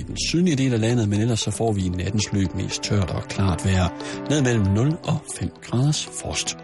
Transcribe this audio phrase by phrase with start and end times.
[0.00, 2.82] i den sydlige del af landet, men ellers så får vi i nattens løb mest
[2.82, 3.88] tørt og klart vejr.
[4.30, 6.56] Ned mellem 0 og 5 graders frost.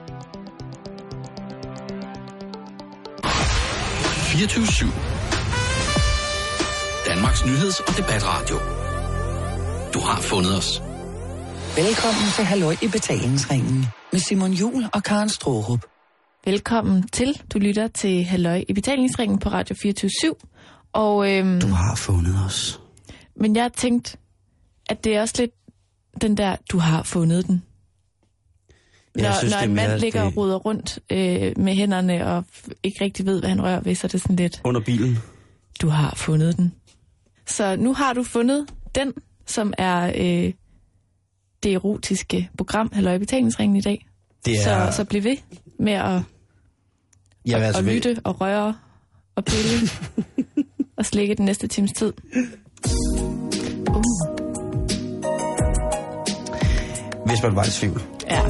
[4.32, 4.88] 24
[7.06, 8.56] Danmarks nyheds- og debatradio.
[9.94, 10.82] Du har fundet os.
[11.76, 15.80] Velkommen til Halløj i betalingsringen med Simon Jul og Karen Strohrup.
[16.44, 17.42] Velkommen til.
[17.54, 20.34] Du lytter til Halløj i betalingsringen på Radio 24
[20.92, 22.80] og, øhm, Du har fundet os.
[23.40, 24.16] Men jeg tænkte,
[24.90, 25.50] at det er også lidt
[26.20, 27.62] den der, du har fundet den.
[29.16, 32.44] Jeg Når, synes, når en mand ligger det- og ruder rundt øh, med hænderne og
[32.82, 35.18] ikke rigtig ved, hvad han rører ved, så er det sådan lidt, Under bilen.
[35.82, 36.72] du har fundet den.
[37.46, 39.12] Så nu har du fundet den,
[39.46, 40.52] som er øh,
[41.62, 44.06] det erotiske program, Halløj i betalingsringen i dag.
[44.44, 44.90] Det er...
[44.90, 45.36] Så, så bliv ved
[45.78, 46.22] med at,
[47.46, 48.76] jeg at, altså at ved- lytte og røre
[49.34, 49.88] og pille
[50.98, 52.12] og slikke den næste times tid.
[57.26, 58.02] Hvis man var i tvivl.
[58.30, 58.42] ja.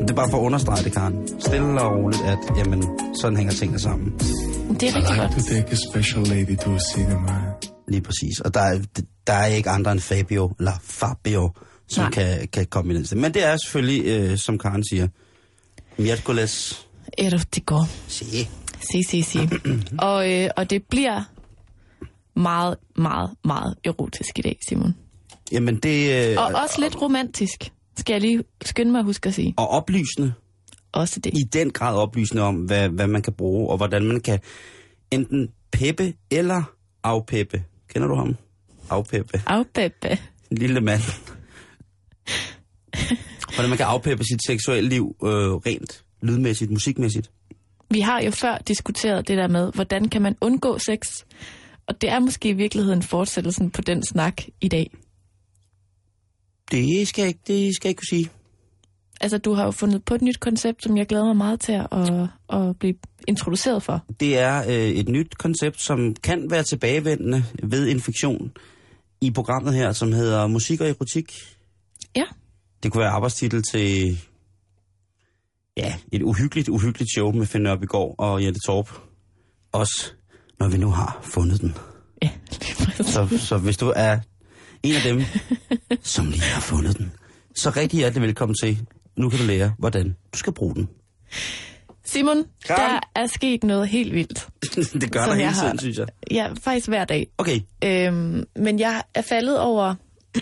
[0.00, 1.40] Det er bare for at understrege det, Karen.
[1.40, 2.82] Stille og roligt, at jamen,
[3.20, 4.12] sådan hænger tingene sammen.
[4.18, 5.32] Det er I rigtig like godt.
[5.32, 7.40] to take a special lady to a cinema.
[7.88, 8.40] Lige præcis.
[8.40, 8.78] Og der er,
[9.26, 11.50] der er ikke andre end Fabio, eller Fabio,
[11.88, 12.10] som Nej.
[12.10, 13.16] kan, kan komme i den sted.
[13.18, 15.08] Men det er selvfølgelig, øh, som Karen siger,
[15.98, 16.86] Mjertgoles.
[17.18, 17.78] Erotico.
[18.08, 18.24] Se.
[18.92, 19.38] Si, si, si.
[19.98, 21.22] og, øh, og det bliver
[22.36, 24.94] meget, meget, meget erotisk i dag, Simon.
[25.52, 26.30] Jamen det...
[26.30, 29.54] Øh, Og også lidt romantisk, skal jeg lige skynde mig at huske at sige.
[29.56, 30.32] og oplysende.
[30.92, 31.34] Også det.
[31.34, 34.38] i den grad oplysende om, hvad, hvad man kan bruge, og hvordan man kan
[35.10, 36.62] enten peppe eller
[37.02, 37.64] afpeppe.
[37.88, 38.36] Kender du ham?
[38.90, 39.42] Afpeppe.
[39.46, 40.18] Afpeppe.
[40.50, 41.00] En lille mand.
[43.54, 47.30] hvordan man kan afpeppe sit seksuelle liv øh, rent lydmæssigt, musikmæssigt.
[47.90, 51.24] Vi har jo før diskuteret det der med, hvordan kan man undgå sex?
[51.86, 54.90] Og det er måske i virkeligheden fortsættelsen på den snak i dag.
[56.70, 58.30] Det skal jeg ikke, det skal jeg ikke kunne sige.
[59.20, 61.72] Altså, du har jo fundet på et nyt koncept, som jeg glæder mig meget til
[61.72, 62.28] at,
[62.58, 62.94] at blive
[63.28, 64.04] introduceret for.
[64.20, 68.52] Det er øh, et nyt koncept, som kan være tilbagevendende ved infektion
[69.20, 71.32] i programmet her, som hedder Musik og Erotik.
[72.16, 72.24] Ja.
[72.82, 74.18] Det kunne være arbejdstitel til
[75.76, 78.90] ja, et uhyggeligt, uhyggeligt show med Finn Nørbegaard og Jette Torp.
[79.72, 80.12] Også
[80.60, 81.74] når vi nu har fundet den.
[82.22, 82.30] Ja.
[83.02, 84.18] Så, så hvis du er
[84.84, 85.22] en af dem,
[86.02, 87.12] som lige har fundet den,
[87.56, 88.78] så rigtig hjertelig velkommen til.
[89.16, 90.88] Nu kan du lære, hvordan du skal bruge den.
[92.04, 92.90] Simon, Karen?
[92.92, 94.48] der er sket noget helt vildt.
[95.02, 96.06] det gør der hele har- tiden, synes jeg.
[96.30, 97.26] Ja, faktisk hver dag.
[97.38, 99.94] Okay, Øhm, men jeg er faldet over,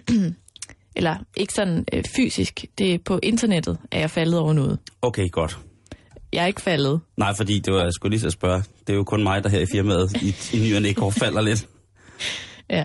[0.97, 4.79] eller ikke sådan øh, fysisk, det er på internettet, er jeg faldet over noget.
[5.03, 5.59] okay, godt.
[6.33, 7.01] Jeg er ikke faldet.
[7.17, 8.63] Nej, fordi det var, jeg skulle lige så spørge.
[8.87, 11.41] Det er jo kun mig, der her i firmaet i, i ny og næ falder
[11.41, 11.67] lidt.
[12.73, 12.85] Ja.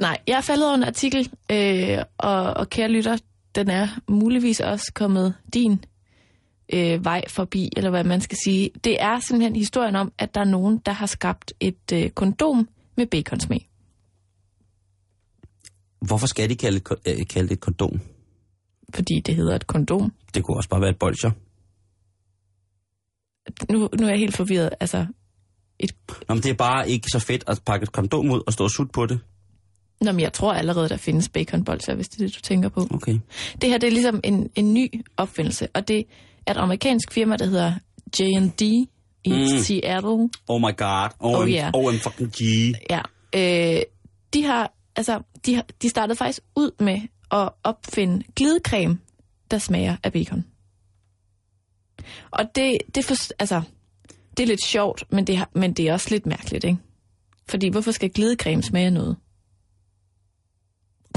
[0.00, 3.16] Nej, jeg er faldet over en artikel, øh, og, og kære lytter,
[3.54, 5.84] den er muligvis også kommet din
[6.72, 8.70] øh, vej forbi, eller hvad man skal sige.
[8.84, 12.68] Det er simpelthen historien om, at der er nogen, der har skabt et øh, kondom
[12.96, 13.68] med baconsmag.
[16.00, 18.00] Hvorfor skal de kalde, øh, kalde det et kondom?
[18.94, 20.12] Fordi det hedder et kondom.
[20.34, 21.30] Det kunne også bare være et bolcher.
[23.72, 24.70] Nu, nu er jeg helt forvirret.
[24.80, 25.06] Altså,
[25.80, 25.92] et,
[26.28, 28.64] Nå, men det er bare ikke så fedt at pakke et kondom ud og stå
[28.64, 29.20] og sutte på det.
[30.00, 32.86] nå, men jeg tror allerede, der findes baconbolser, hvis det er det, du tænker på.
[32.90, 33.18] Okay.
[33.60, 36.04] Det her det er ligesom en, en ny opfindelse, og det
[36.46, 37.72] er et amerikansk firma, der hedder
[38.20, 39.58] J&D i Mm.
[39.58, 40.28] Seattle.
[40.48, 41.08] Oh my god.
[41.20, 41.70] Oh, Oh, oh yeah.
[41.74, 42.40] Oh, fucking G.
[42.90, 43.00] Ja.
[43.34, 43.82] Øh,
[44.34, 47.00] de har, altså, de, har, de startede faktisk ud med
[47.32, 48.98] at opfinde glidecreme,
[49.50, 50.44] der smager af bacon.
[52.30, 53.62] Og det, det, for, altså,
[54.36, 56.78] det er lidt sjovt, men det, har- men det er også lidt mærkeligt, ikke?
[57.48, 59.16] Fordi hvorfor skal glidecreme smage noget?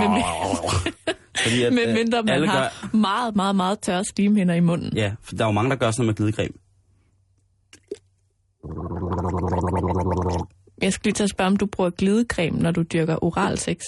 [0.00, 0.22] men,
[1.42, 4.96] Fordi at, men øh, mindre man alle har meget, meget, meget tørre slimhinder i munden.
[4.96, 6.54] Ja, for der er jo mange, der gør sådan noget med glidecreme.
[10.82, 13.78] Jeg skal lige til at spørge, om du bruger glidecreme, når du dyrker oralsex.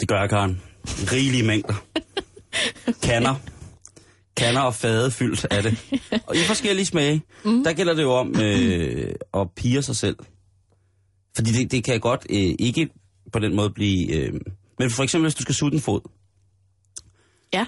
[0.00, 0.62] Det gør jeg, Karen.
[0.84, 1.74] Rigelige mængder.
[3.06, 3.34] Kander.
[4.36, 5.78] Kander og fade fyldt af det.
[6.26, 7.64] Og i forskellige smage, mm.
[7.64, 10.16] der gælder det jo om øh, at pige sig selv.
[11.36, 12.88] Fordi det, det kan godt øh, ikke
[13.32, 14.12] på den måde blive...
[14.12, 14.32] Øh,
[14.78, 16.00] men for eksempel, hvis du skal sutte en fod,
[17.52, 17.66] Ja.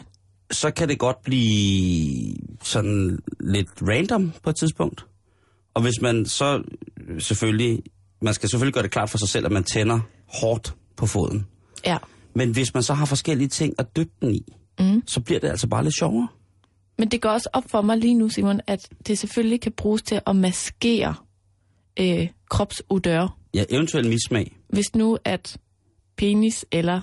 [0.51, 5.07] så kan det godt blive sådan lidt random på et tidspunkt.
[5.75, 6.63] Og hvis man så
[7.19, 7.83] selvfølgelig...
[8.23, 10.01] Man skal selvfølgelig gøre det klart for sig selv, at man tænder
[10.41, 11.47] hårdt på foden.
[11.87, 11.99] Ja.
[12.35, 15.03] Men hvis man så har forskellige ting at dyppe den i, mm.
[15.07, 16.29] så bliver det altså bare lidt sjovere.
[16.99, 20.03] Men det går også op for mig lige nu, Simon, at det selvfølgelig kan bruges
[20.03, 21.15] til at maskere
[22.01, 23.37] øh, kropsodør.
[23.55, 24.57] Ja, eventuelt missmag.
[24.69, 25.59] Hvis nu at
[26.17, 27.01] penis eller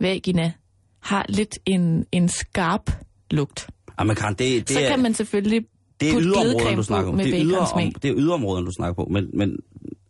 [0.00, 0.52] vagina
[1.00, 2.90] har lidt en, en skarp
[3.30, 3.66] lugt,
[3.98, 5.66] Ja, man kan, det, det så er, kan man selvfølgelig
[6.00, 7.16] det er yderområderne, du snakker om.
[7.16, 7.86] med Det er, yder, baconsmag.
[7.86, 9.56] om, det er yderområderne, du snakker på, men, men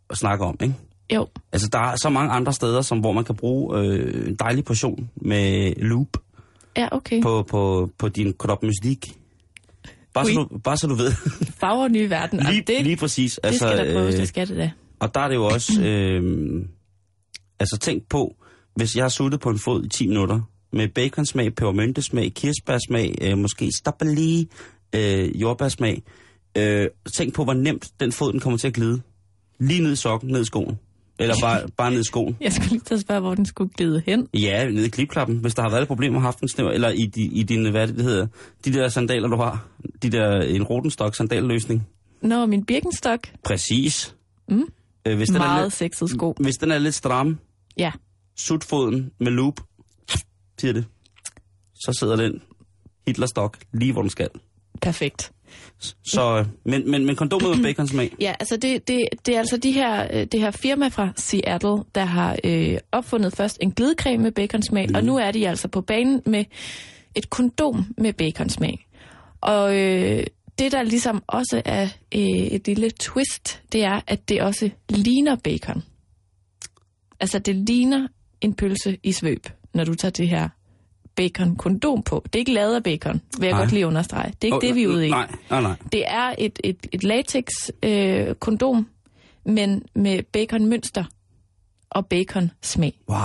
[0.09, 0.73] at snakke om, ikke?
[1.13, 4.35] Jo, Altså, der er så mange andre steder, som, hvor man kan bruge øh, en
[4.35, 6.07] dejlig portion med loop
[6.77, 7.21] ja, okay.
[7.21, 9.17] på, på, på din krop musik.
[10.13, 10.35] Bare, så Oui.
[10.35, 11.11] du, bare så du ved.
[11.61, 12.39] Farver nye verden.
[12.39, 13.39] lige, det, lige præcis.
[13.43, 14.71] det skal der prøves, øh, det skal det da.
[14.99, 15.81] Og der er det jo også...
[15.87, 16.21] Øh,
[17.59, 18.35] altså, tænk på,
[18.75, 20.41] hvis jeg har suttet på en fod i 10 minutter,
[20.73, 24.49] med baconsmag, pebermyntesmag, kirsebærsmag, øh, måske stabili,
[24.95, 26.03] øh, jordbærsmag.
[26.57, 29.01] Øh, tænk på, hvor nemt den fod den kommer til at glide.
[29.59, 30.79] Lige ned i sokken, ned i skoen.
[31.23, 32.37] Eller bare, bare ned i skoen.
[32.41, 34.27] Jeg skulle lige til at spørge, hvor den skulle glide hen.
[34.33, 36.89] Ja, ned i klipklappen, hvis der har været et problem med haft en snæver, eller
[36.89, 38.27] i, di, i dine, hvad er det, hedder,
[38.65, 39.67] de der sandaler, du har.
[40.03, 41.87] De der, en rotenstock sandalløsning.
[42.21, 43.33] Nå, min Birkenstock.
[43.43, 44.15] Præcis.
[44.49, 44.63] Mm.
[45.07, 46.35] Øh, hvis, den er Meget lidt, sexet sko.
[46.39, 47.39] hvis den er lidt stram,
[47.77, 47.91] Ja,
[48.37, 49.59] sut foden med loop,
[50.59, 50.85] siger det.
[51.75, 52.41] Så sidder den
[53.07, 54.29] Hitlerstok lige, hvor den skal.
[54.81, 55.32] perfekt.
[56.03, 59.57] Så, øh, men, men, men kondomet med baconsmag, Ja, altså det, det, det er altså
[59.57, 64.23] de her, øh, det her firma fra Seattle, der har øh, opfundet først en glidecreme
[64.23, 64.95] med baconsmag, mm.
[64.95, 66.45] og nu er de altså på banen med
[67.15, 68.87] et kondom med baconsmag.
[69.41, 70.23] Og øh,
[70.59, 71.83] det, der ligesom også er
[72.15, 75.83] øh, et lille twist, det er, at det også ligner bacon.
[77.19, 78.07] Altså det ligner
[78.41, 80.49] en pølse i svøb, når du tager det her
[81.15, 82.21] bacon-kondom på.
[82.25, 83.61] Det er ikke lavet af bacon, vil jeg Nej.
[83.61, 84.33] godt lige understrege.
[84.41, 85.09] Det er ikke Åh, det, vi er ude i.
[85.09, 85.75] Nej, nej, nej.
[85.91, 88.87] Det er et, et, et latex-kondom, øh, kondom,
[89.45, 91.03] men med bacon-mønster
[91.89, 92.99] og bacon-smag.
[93.09, 93.17] Wow.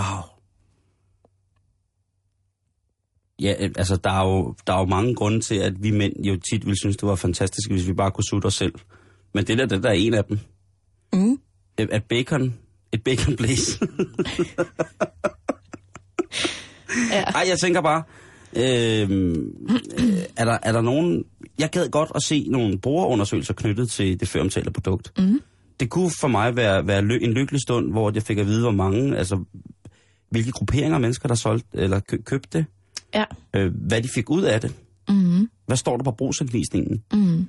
[3.41, 6.13] Ja, øh, altså, der er, jo, der er jo mange grunde til, at vi mænd
[6.25, 8.73] jo tit ville synes, det var fantastisk, hvis vi bare kunne sutte os selv.
[9.33, 10.39] Men det der, det der er en af dem.
[11.13, 11.39] Mm.
[11.77, 12.53] At bacon,
[12.91, 13.79] et bacon blaze.
[17.11, 17.21] Ja.
[17.23, 18.03] Ej, jeg tænker bare,
[18.53, 19.35] øh, øh,
[20.37, 21.23] er, der, er der nogen...
[21.59, 25.11] Jeg gad godt at se nogle brugerundersøgelser knyttet til det føromtalte produkt.
[25.17, 25.41] Mm.
[25.79, 28.61] Det kunne for mig være, være ly- en lykkelig stund, hvor jeg fik at vide,
[28.61, 29.43] hvor mange, altså
[30.29, 32.65] hvilke grupperinger af mennesker, der solgte eller kø- købte det,
[33.13, 33.23] Ja.
[33.55, 34.73] øh, hvad de fik ud af det.
[35.09, 35.49] Mm.
[35.65, 37.03] Hvad står der på brugsanvisningen?
[37.13, 37.47] Mm.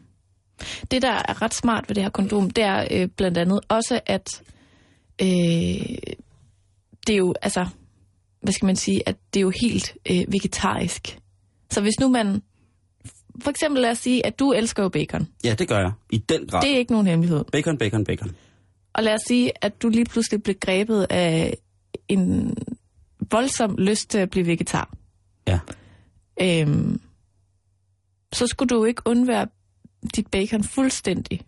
[0.90, 4.00] Det, der er ret smart ved det her kondom, det er øh, blandt andet også,
[4.06, 4.42] at
[5.22, 5.28] øh,
[7.06, 7.66] det er jo, altså,
[8.42, 11.18] hvad skal man sige, at det er jo helt øh, vegetarisk.
[11.70, 12.42] Så hvis nu man,
[13.42, 15.28] for eksempel lad os sige, at du elsker jo bacon.
[15.44, 15.92] Ja, det gør jeg.
[16.10, 16.62] I den grad.
[16.62, 17.44] Det er ikke nogen hemmelighed.
[17.52, 18.30] Bacon, bacon, bacon.
[18.92, 21.56] Og lad os sige, at du lige pludselig blev grebet af
[22.08, 22.54] en
[23.30, 24.94] voldsom lyst til at blive vegetar.
[25.46, 25.58] Ja.
[26.40, 27.00] Øhm,
[28.32, 29.46] så skulle du jo ikke undvære
[30.16, 31.40] dit bacon fuldstændig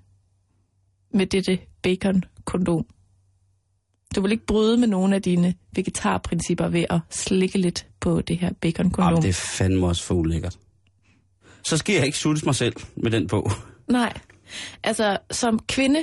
[1.14, 2.86] med dette bacon-kondom.
[4.16, 8.38] Du vil ikke bryde med nogle af dine vegetarprincipper ved at slikke lidt på det
[8.38, 9.08] her bacon-kondom.
[9.12, 10.58] Jamen, det er fandme også for ulækkert.
[11.64, 13.50] Så skal jeg ikke suttes mig selv med den på.
[13.88, 14.12] Nej.
[14.84, 15.98] Altså, som kvinde,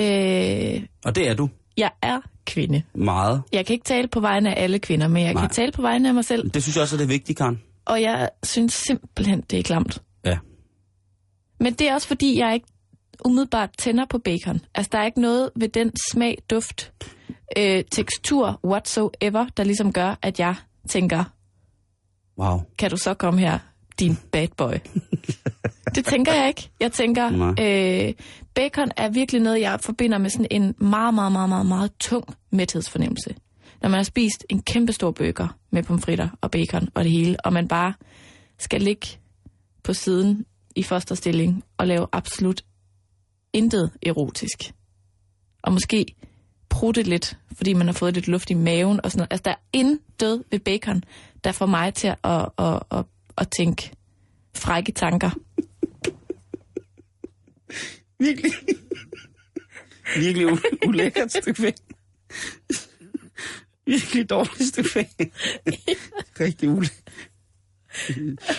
[0.00, 1.48] øh, Og det er du.
[1.76, 2.82] jeg er kvinde.
[2.94, 3.42] Meget.
[3.52, 5.42] Jeg kan ikke tale på vegne af alle kvinder, men jeg Nej.
[5.42, 6.50] kan tale på vegne af mig selv.
[6.50, 7.62] Det synes jeg også, er det vigtige, Karen.
[7.84, 10.02] Og jeg synes simpelthen, det er klamt.
[10.24, 10.38] Ja.
[11.60, 12.66] Men det er også fordi, jeg ikke
[13.24, 14.60] umiddelbart tænder på bacon.
[14.74, 16.92] Altså, der er ikke noget ved den smag, duft,
[17.58, 20.54] øh, tekstur, whatsoever, der ligesom gør, at jeg
[20.88, 21.24] tænker,
[22.38, 22.60] Wow.
[22.78, 23.58] kan du så komme her,
[23.98, 24.72] din bad boy?
[25.94, 26.70] det tænker jeg ikke.
[26.80, 28.06] Jeg tænker, Nej.
[28.08, 28.14] øh,
[28.54, 32.24] bacon er virkelig noget, jeg forbinder med sådan en meget, meget, meget, meget, meget tung
[32.50, 33.34] mæthedsfornemmelse.
[33.82, 37.36] Når man har spist en kæmpe stor burger med pomfritter og bacon og det hele,
[37.44, 37.92] og man bare
[38.58, 39.06] skal ligge
[39.82, 40.44] på siden
[40.76, 42.62] i fosterstilling og lave absolut
[43.52, 44.72] intet erotisk.
[45.62, 46.06] Og måske
[46.68, 49.32] prutte lidt, fordi man har fået lidt luft i maven og sådan noget.
[49.32, 51.04] Altså, der er intet ved bacon,
[51.44, 53.04] der får mig til at, at, at, at,
[53.38, 53.90] at tænke
[54.56, 55.30] frække tanker.
[58.18, 58.52] Virkelig.
[60.16, 61.74] Virkelig u- ulækkert stykke fag.
[63.86, 65.08] Virkelig dårligt stykke fag.
[66.40, 67.02] Rigtig ulækkert.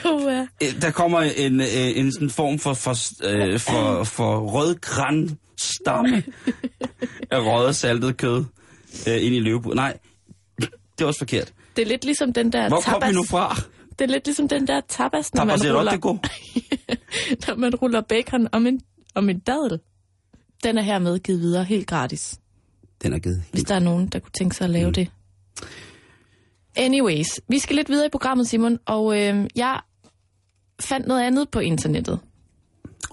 [0.05, 0.33] Oh.
[0.33, 6.23] Øh, Der kommer en, øh, en sådan form for, for, øh, for, for rødgran stamme
[7.31, 8.45] af røget saltet kød
[9.07, 9.75] øh, ind i løveburet.
[9.75, 9.97] Nej,
[10.59, 11.53] det er også forkert.
[11.75, 13.09] Det er lidt ligesom den der Hvor kom tapas.
[13.09, 13.55] vi nu fra?
[13.99, 16.17] Det er lidt ligesom den der tapas, når, Tapas man er ruller, det god.
[17.47, 18.81] når man ruller bacon om en,
[19.15, 19.79] om en dadel.
[20.63, 22.39] Den er hermed givet videre helt gratis,
[23.03, 23.43] Den er givet.
[23.51, 24.93] hvis der er nogen, der kunne tænke sig at lave mm.
[24.93, 25.07] det.
[26.79, 29.79] Anyways, vi skal lidt videre i programmet, Simon, og øh, jeg
[30.81, 32.19] fandt noget andet på internettet.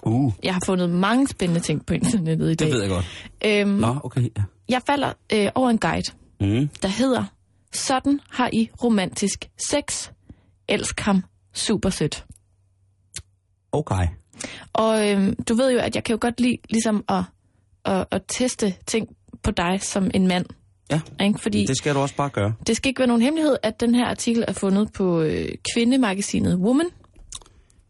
[0.03, 2.67] Uh, Jeg har fundet mange spændende ting på internettet i dag.
[2.67, 3.05] det ved jeg godt.
[3.45, 4.21] Øhm, Nå, okay.
[4.37, 4.43] Ja.
[4.69, 6.67] jeg falder øh, over en guide, Mm.
[6.81, 7.23] der hedder
[7.73, 10.09] Sådan har I romantisk sex.
[10.67, 11.23] Elsk ham.
[11.53, 12.25] Super sødt.
[13.71, 14.07] Okay.
[14.73, 17.23] Og øhm, du ved jo, at jeg kan jo godt lide ligesom at,
[17.85, 19.07] at, at teste ting
[19.43, 20.45] på dig som en mand.
[20.91, 21.39] Ja, Ikke?
[21.39, 22.53] Fordi det skal du også bare gøre.
[22.67, 26.55] det skal ikke være nogen hemmelighed, at den her artikel er fundet på øh, kvindemagasinet
[26.57, 26.85] Woman,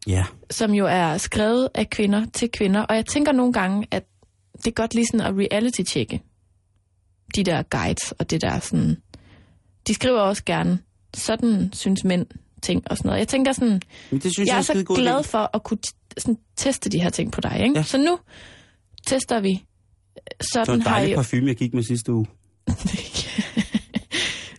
[0.07, 0.25] Ja.
[0.51, 2.81] som jo er skrevet af kvinder til kvinder.
[2.81, 4.05] Og jeg tænker nogle gange, at
[4.57, 6.21] det er godt lige sådan at reality-tjekke
[7.35, 8.97] de der guides og det der sådan...
[9.87, 10.79] De skriver også gerne,
[11.13, 12.25] sådan synes mænd
[12.61, 13.19] ting og sådan noget.
[13.19, 15.21] Jeg tænker sådan, Men det synes jeg jeg er så glad idé.
[15.21, 15.77] for at kunne
[16.17, 17.59] sådan, teste de her ting på dig.
[17.63, 17.75] Ikke?
[17.75, 17.83] Ja.
[17.83, 18.19] Så nu
[19.07, 19.49] tester vi.
[19.49, 20.23] Det
[20.55, 21.15] var Sådan en har dejlig I...
[21.15, 22.25] parfume, jeg gik med sidste uge.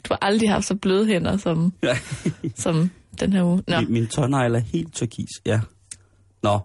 [0.09, 1.99] Du har aldrig haft så bløde hænder som, Ja.
[2.65, 3.63] som den her uge.
[3.69, 3.81] Nå.
[3.81, 5.61] Min, min er helt turkis, ja.
[6.43, 6.59] Nå,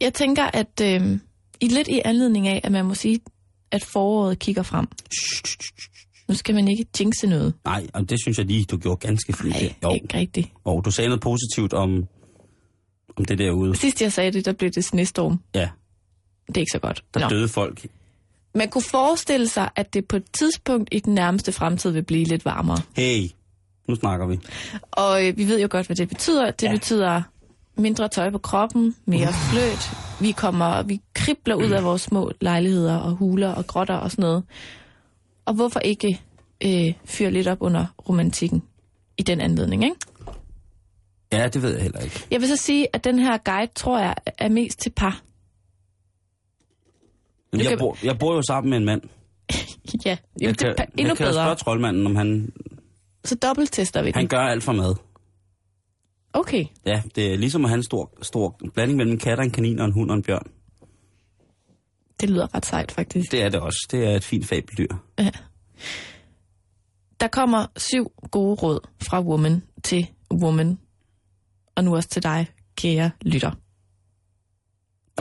[0.00, 1.18] Jeg tænker, at øh,
[1.60, 3.20] i lidt i anledning af, at man må sige,
[3.70, 4.86] at foråret kigger frem.
[6.28, 7.54] Nu skal man ikke jinxe noget.
[7.64, 9.54] nej, og det synes jeg lige, du gjorde ganske fint.
[9.54, 10.48] Nej, Jo, ikke rigtigt.
[10.64, 12.04] og du sagde noget positivt om,
[13.16, 13.76] om det derude.
[13.76, 15.40] Sidst jeg sagde det, der blev det snestorm.
[15.54, 15.68] Ja,
[16.46, 17.04] Det er ikke så godt.
[17.14, 17.28] der Nå.
[17.28, 17.86] døde folk.
[18.54, 22.24] Man kunne forestille sig, at det på et tidspunkt i den nærmeste fremtid vil blive
[22.24, 22.78] lidt varmere.
[22.96, 23.22] Hey,
[23.88, 24.38] nu snakker vi.
[24.90, 26.50] Og øh, vi ved jo godt, hvad det betyder.
[26.50, 26.72] Det ja.
[26.72, 27.22] Betyder
[27.76, 29.90] mindre tøj på kroppen, mere fløt.
[30.20, 34.22] Vi kommer, vi kribler ud af vores små lejligheder og huler og grotter og sådan
[34.22, 34.44] noget.
[35.44, 36.20] Og hvorfor ikke
[36.64, 38.62] øh, fyre lidt op under romantikken
[39.18, 39.96] i den anledning, ikke?
[41.32, 42.26] Ja, det ved jeg heller ikke.
[42.30, 45.20] Jeg vil så sige, at den her guide, tror jeg, er mest til par.
[47.52, 49.02] Jeg, kan- bor, jeg bor jo sammen med en mand.
[50.04, 51.32] Ja, Jamen, Jeg det kan, er pa- endnu jeg kan bedre.
[51.44, 52.52] spørge troldmanden, om han,
[53.24, 54.28] Så dobbelttester vi han den.
[54.28, 54.94] gør alt for mad.
[56.32, 59.44] Okay, Ja, det er ligesom at have en stor, stor blanding mellem en kat og
[59.44, 60.46] en kanin og en hund og en bjørn.
[62.20, 63.32] det lyder ret sejt faktisk.
[63.32, 63.88] Det er det også.
[63.90, 64.88] Det er et fint fabeldyr.
[67.20, 70.78] Der kommer syv gode råd fra Woman til Woman.
[71.74, 73.50] Og nu også til dig, kære lytter.
[73.50, 73.56] Og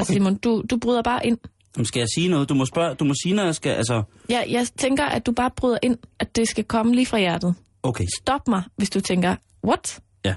[0.02, 0.14] Okay.
[0.14, 1.38] Simon, du, du bryder bare ind.
[1.78, 2.50] Jamen, skal jeg sige noget?
[2.50, 4.04] Du må spørge, du må sige, når jeg skal, altså...
[4.30, 7.56] Jeg, jeg tænker, at du bare bryder ind, at det skal komme lige fra hjertet.
[7.84, 9.36] Okay, Stop mig, hvis du tænker,
[9.68, 10.00] what?
[10.26, 10.36] ja,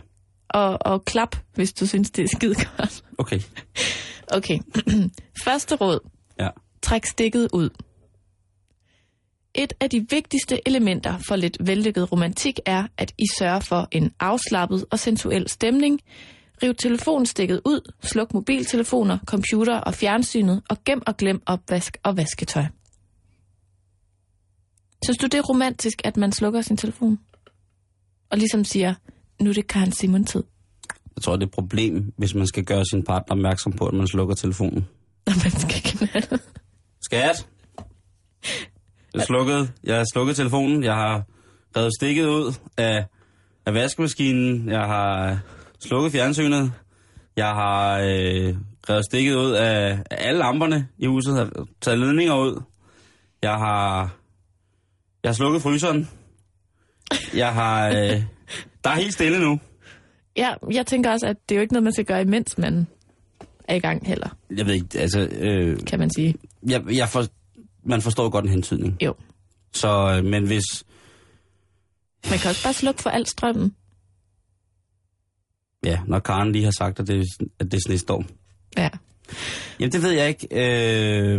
[0.49, 3.05] Og, og klap, hvis du synes, det er skide godt.
[3.19, 3.41] okay.
[4.35, 4.59] Okay.
[5.45, 5.99] Første råd.
[6.41, 6.49] Ja.
[6.83, 7.71] Træk stikket ud.
[9.55, 14.13] Et af de vigtigste elementer for lidt vellykket romantik er, at I sørger for en
[14.21, 16.01] afslappet og sensuel stemning.
[16.63, 22.65] Riv telefonstikket ud, sluk mobiltelefoner, computer og fjernsynet, og gem og glem opvask og vasketøj.
[25.05, 27.19] Synes du, det er romantisk, at man slukker sin telefon?
[28.31, 28.95] Og ligesom siger,
[29.41, 30.43] nu er det Karen Simon tid,
[31.17, 33.95] Jeg tror, det er et problem, hvis man skal gøre sin partner opmærksom på, at
[33.95, 34.89] man slukker telefonen.
[35.27, 36.39] når man skal knalde.
[37.03, 37.49] Skat!
[39.15, 40.85] Jeg har slukket, jeg har slukket telefonen.
[40.85, 41.25] Jeg har
[41.77, 43.07] revet stikket ud af,
[43.67, 44.69] af vaskemaskinen.
[44.69, 45.39] Jeg har
[45.83, 46.73] slukket fjernsynet.
[47.37, 48.55] Jeg har øh,
[48.91, 51.35] revet stikket ud af, af alle lamperne i huset.
[51.35, 52.63] Har taget ledninger ud.
[53.43, 54.11] Jeg har,
[55.23, 56.09] jeg har slukket fryseren.
[57.35, 57.89] Jeg har...
[57.89, 58.23] Øh,
[58.85, 59.61] der er helt stille nu.
[60.37, 62.87] Ja, jeg tænker også, at det er jo ikke noget, man skal gøre, imens man
[63.69, 65.29] er i gang heller, Jeg ved ikke, altså...
[65.33, 66.35] Øh, kan man sige.
[66.69, 67.25] jeg, jeg for,
[67.85, 68.97] man forstår godt en hentydning.
[69.03, 69.15] Jo.
[69.73, 70.65] Så, øh, men hvis...
[72.31, 73.75] Man kan også bare slukke for al strømmen.
[75.85, 77.25] Ja, når Karen lige har sagt, at det,
[77.61, 78.25] at det er snestorm.
[78.79, 78.89] Ja.
[79.81, 80.49] Jamen, det ved jeg ikke.
[80.51, 81.33] Øh,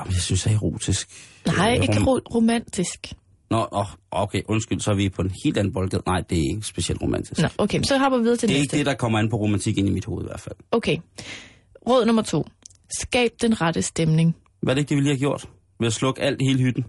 [0.00, 1.10] jamen, jeg synes, det er erotisk.
[1.46, 3.12] Nej, Øh, ikke rom- ro- romantisk.
[3.50, 6.02] Nå, åh, okay, undskyld, så er vi på en helt anden boldgade.
[6.06, 7.40] Nej, det er ikke specielt romantisk.
[7.42, 8.76] Nå, okay, så hopper vi videre til det er næste.
[8.76, 10.56] ikke det, der kommer an på romantik ind i mit hoved i hvert fald.
[10.70, 10.96] Okay.
[11.88, 12.46] Råd nummer to.
[13.00, 14.36] Skab den rette stemning.
[14.62, 15.48] Hvad er det ikke, det vi lige har gjort?
[15.80, 16.84] Ved at slukke alt i hele hytten.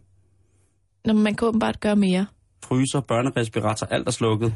[1.05, 2.25] Når man kan åbenbart gøre mere.
[2.63, 4.53] Fryser, børnerespirator, alt er slukket.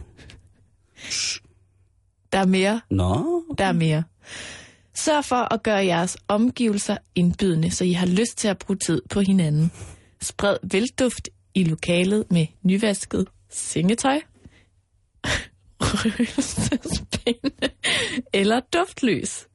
[2.32, 2.82] Der er mere.
[2.90, 4.04] Nå, Der er mere.
[4.96, 9.02] Sørg for at gøre jeres omgivelser indbydende, så I har lyst til at bruge tid
[9.10, 9.72] på hinanden.
[10.22, 14.20] Spred velduft i lokalet med nyvasket sengetøj,
[15.82, 17.70] røgelsespinde
[18.34, 19.48] eller duftlys.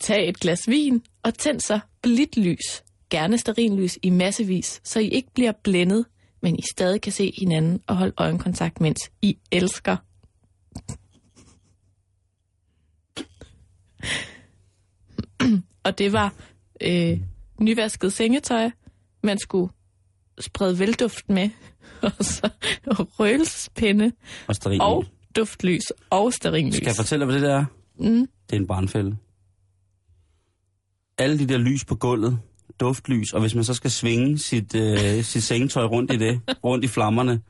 [0.00, 5.08] Tag et glas vin og tænd så blidt lys, gerne sterinlys i massevis, så I
[5.08, 6.06] ikke bliver blændet,
[6.42, 9.96] men I stadig kan se hinanden og holde øjenkontakt, mens I elsker.
[15.84, 16.32] Og det var
[16.82, 17.20] øh,
[17.60, 18.70] nyvasket sengetøj,
[19.22, 19.72] man skulle
[20.40, 21.50] sprede velduft med,
[22.02, 22.50] og så
[22.92, 24.12] røgelsespinde
[24.46, 25.04] og og
[25.36, 26.74] duftlys og sterinlys.
[26.76, 27.64] Skal jeg fortælle dig, hvad det der er?
[27.98, 28.28] Mm.
[28.50, 29.16] Det er en barnfælde.
[31.18, 32.38] Alle de der lys på gulvet,
[32.80, 36.84] duftlys, og hvis man så skal svinge sit, øh, sit sengetøj rundt i det, rundt
[36.84, 37.40] i flammerne,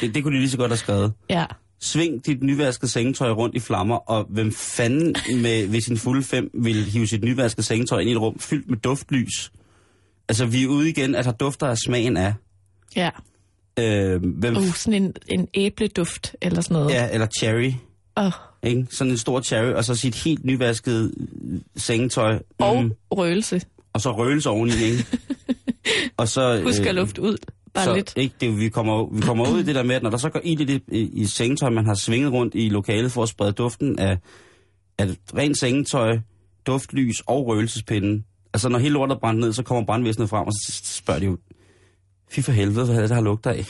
[0.00, 1.12] det, det kunne de lige så godt have skrevet.
[1.30, 1.46] Ja.
[1.80, 6.50] Sving dit nyvaskede sengetøj rundt i flammer, og hvem fanden med, ved sin fulde fem
[6.54, 9.52] vil hive sit nyvaskede sengetøj ind i et rum fyldt med duftlys?
[10.28, 12.34] Altså, vi er ude igen, at der dufter af smagen af.
[12.96, 13.10] Ja.
[13.78, 16.90] Øh, hvem, Uh, sådan en, en æbleduft eller sådan noget.
[16.90, 17.72] ja, eller cherry.
[18.16, 18.32] Oh.
[18.62, 18.86] Ikke?
[18.90, 21.12] Sådan en stor cherry, og så sit helt nyvaskede
[21.76, 22.38] sengetøj.
[22.58, 23.60] Og Mm, røgelse.
[23.92, 25.06] og så røgelse oveni, ikke?
[26.16, 27.36] og så, Husk at øh, luft ud.
[27.76, 28.12] Bare så, lidt.
[28.16, 30.30] Ikke, det, vi, kommer, vi kommer ud i det der med, at når der så
[30.30, 33.28] går ild i, det, i, i sengetøj, man har svinget rundt i lokalet for at
[33.28, 34.18] sprede duften af,
[34.98, 36.18] af rent sengetøj,
[36.66, 38.24] duftlys og røgelsespinden.
[38.54, 41.26] Altså når hele lortet er brændt ned, så kommer brandvæsenet frem, og så spørger de
[41.26, 41.38] jo,
[42.30, 43.66] fy for helvede, hvad er det, der har lugter af?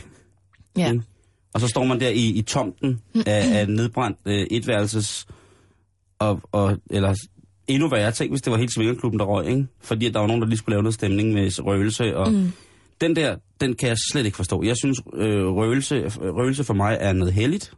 [0.77, 0.95] Ja.
[1.55, 5.27] Og så står man der i, i tomten af, af nedbrændt øh, etværelses,
[6.19, 7.15] og, og, eller
[7.69, 9.67] endnu værre, tænk hvis det var helt svingerklubben, der røg, ikke?
[9.81, 12.17] Fordi der var nogen, der lige skulle lave noget stemning med røgelse.
[12.17, 12.53] Og mm.
[13.01, 14.63] Den der, den kan jeg slet ikke forstå.
[14.63, 17.73] Jeg synes, øh, røgelse, røgelse for mig er noget heldigt.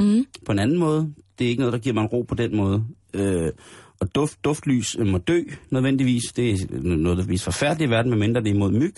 [0.00, 0.24] Mm.
[0.46, 1.12] På en anden måde.
[1.38, 2.84] Det er ikke noget, der giver mig en ro på den måde.
[3.14, 3.52] Øh,
[4.00, 6.22] og duft, duftlys øh, må dø, nødvendigvis.
[6.36, 8.94] Det er noget, der viser forfærdeligt i verden, medmindre det er imod myg.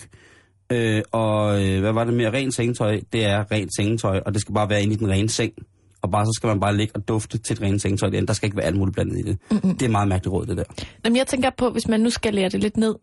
[0.71, 2.99] Øh, og øh, hvad var det med rent sengetøj?
[3.13, 5.53] Det er rent sengetøj, og det skal bare være inde i den rene seng.
[6.01, 8.09] Og bare så skal man bare ligge og dufte til et rent sengetøj.
[8.09, 9.37] Der skal ikke være alt muligt blandet i det.
[9.51, 9.77] Mm-hmm.
[9.77, 10.63] Det er meget mærkeligt råd, det der.
[11.05, 12.95] Jamen, jeg tænker på, hvis man nu skal lære det lidt ned,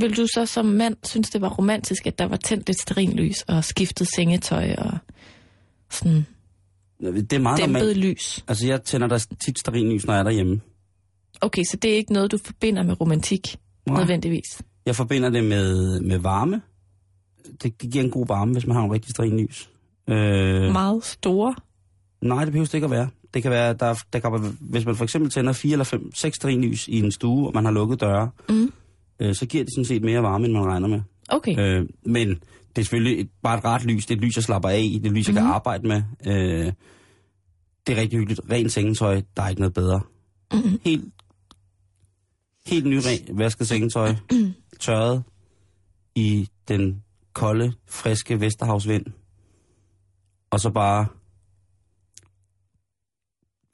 [0.00, 3.42] vil du så som mand synes, det var romantisk, at der var tændt lidt sterinlys
[3.42, 4.98] og skiftet sengetøj og
[5.90, 6.26] sådan
[7.00, 7.96] Det er meget dæmpet normalt.
[7.98, 8.44] lys?
[8.48, 10.60] Altså, jeg tænder der tit sterinlys, når jeg er derhjemme.
[11.40, 13.98] Okay, så det er ikke noget, du forbinder med romantik Nej.
[14.00, 14.62] nødvendigvis?
[14.86, 16.62] Jeg forbinder det med, med varme.
[17.62, 19.70] Det giver en god varme, hvis man har en rigtig sterinlys.
[20.08, 21.54] Øh, Meget store?
[22.22, 23.08] nej, det behøver det ikke at være.
[23.34, 26.36] Det kan være, der, der kan, hvis man for eksempel tænder fire eller fem, seks
[26.36, 28.72] sterinlys i en stue, og man har lukket døre, Mm.
[29.20, 31.00] Øh, så giver det sådan set mere varme, end man regner med.
[31.28, 31.58] Okay.
[31.58, 34.06] Øh, men det er selvfølgelig et, bare et rart lys.
[34.06, 34.98] Det er et lys, jeg slapper af i.
[34.98, 35.52] Det er et lys, jeg kan Mhm.
[35.52, 36.02] arbejde med.
[36.26, 36.72] Øh,
[37.86, 38.40] det er rigtig hyggeligt.
[38.50, 40.00] Rent sengetøj, der er ikke noget bedre.
[40.52, 40.80] Mhm.
[40.84, 41.04] Helt,
[42.66, 44.14] helt nyren, vasket sengetøj,
[44.80, 45.22] tørret
[46.14, 49.06] i den kolde, friske Vesterhavsvind.
[50.50, 51.06] Og så bare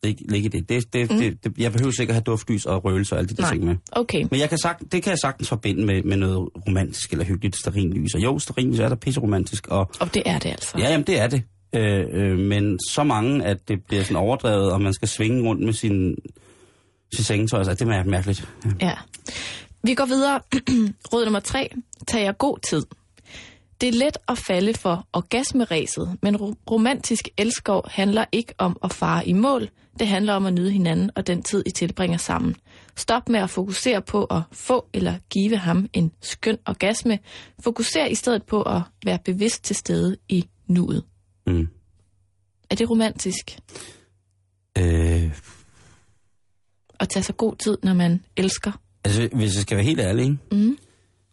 [0.07, 0.69] ligge lig i det.
[0.69, 1.19] Det, det, Mm.
[1.19, 1.53] det, det.
[1.59, 3.51] Jeg behøver sikkert have duftlys og røgelse og alle de der Nej.
[3.53, 3.77] ting med.
[3.93, 4.27] Okay.
[4.31, 7.57] Men jeg kan sagt, det kan jeg sagtens forbinde med, med noget romantisk eller hyggeligt
[7.57, 8.15] sterinlys.
[8.15, 9.69] Og jo, sterinlys er der pisse romantisk.
[9.69, 10.79] Og Og det er det altså.
[10.79, 11.43] ja, jamen det er det.
[11.75, 15.65] Øh, øh, men så mange, at det bliver sådan overdrevet, og man skal svinge rundt
[15.65, 16.17] med sin,
[17.15, 17.59] sin sengetøj.
[17.59, 18.49] Altså, det er mærkeligt.
[18.65, 18.87] Ja.
[18.87, 18.93] Ja.
[19.83, 20.41] Vi går videre.
[21.13, 21.69] Råd nummer tre.
[22.09, 22.83] Tag jer god tid.
[23.81, 28.93] Det er let at falde for orgasmeræset, men ro- romantisk elskov handler ikke om at
[28.93, 29.69] fare i mål.
[29.99, 32.57] Det handler om at nyde hinanden og den tid, I tilbringer sammen.
[32.97, 37.19] Stop med at fokusere på at få eller give ham en skøn orgasme.
[37.61, 41.05] Fokuser i stedet på at være bevidst til stede i nuet.
[41.47, 41.69] Mm.
[42.71, 43.59] Er det romantisk
[44.79, 45.33] Øh,
[47.01, 48.73] at tage sig god tid, når man elsker?
[49.05, 50.37] altså, hvis jeg skal være helt ærlig, ikke?
[50.53, 50.79] Mm.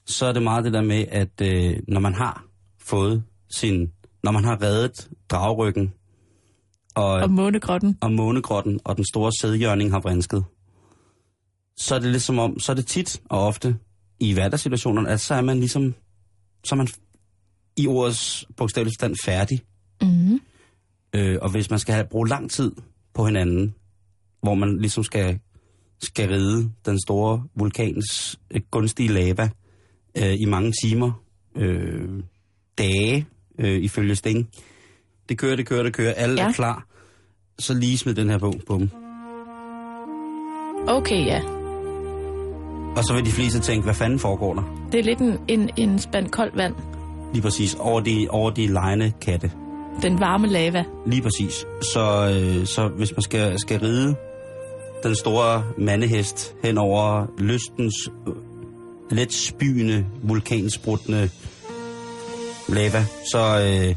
[0.06, 2.46] Så er det meget det der med, at øh, når man har
[2.80, 3.24] fået
[3.56, 3.92] sin...
[4.24, 5.94] Når man har reddet dragryggen,
[6.96, 7.98] og, Og månegrotten.
[8.02, 10.46] og månegrotten, og den store sædhjørning har vrænsket,
[11.78, 13.78] så er det lidt som om, så er det tit og ofte
[14.20, 15.94] i hverdagssituationerne, at så er man ligesom,
[16.64, 16.88] så er man
[17.78, 19.62] i ordets bogstavelige stand færdig.
[20.02, 20.40] Mm.
[21.16, 22.72] Øh, og hvis man skal have bruge lang tid
[23.14, 23.76] på hinanden,
[24.42, 25.40] hvor man ligesom skal,
[26.02, 29.50] skal ride den store vulkans øh, gunstige lava
[30.18, 31.12] øh, i mange timer,
[31.58, 32.24] øh,
[32.78, 33.26] dage,
[33.60, 34.50] øh, ifølge Sting.
[35.30, 36.14] Det kører, det kører, det kører.
[36.14, 36.48] Alle ja.
[36.48, 36.88] Er klar.
[37.60, 38.90] Så lige smid den her på, på dem.
[40.88, 41.42] Okay, ja.
[42.98, 44.88] Og så vil de fleste tænke, hvad fanden foregår der?
[44.92, 46.76] Det er lidt en, en, en spand koldt vand.
[47.34, 47.76] Lige præcis.
[47.76, 49.52] Over de, over de lejende katte.
[50.02, 50.84] Den varme lava.
[51.06, 51.66] Lige præcis.
[51.82, 54.16] Så, øh, så hvis man skal, skal ride
[55.04, 58.10] den store mandehest hen over lystens
[59.12, 61.30] let spyende, vulkansprutende
[62.70, 63.96] lava, så øh,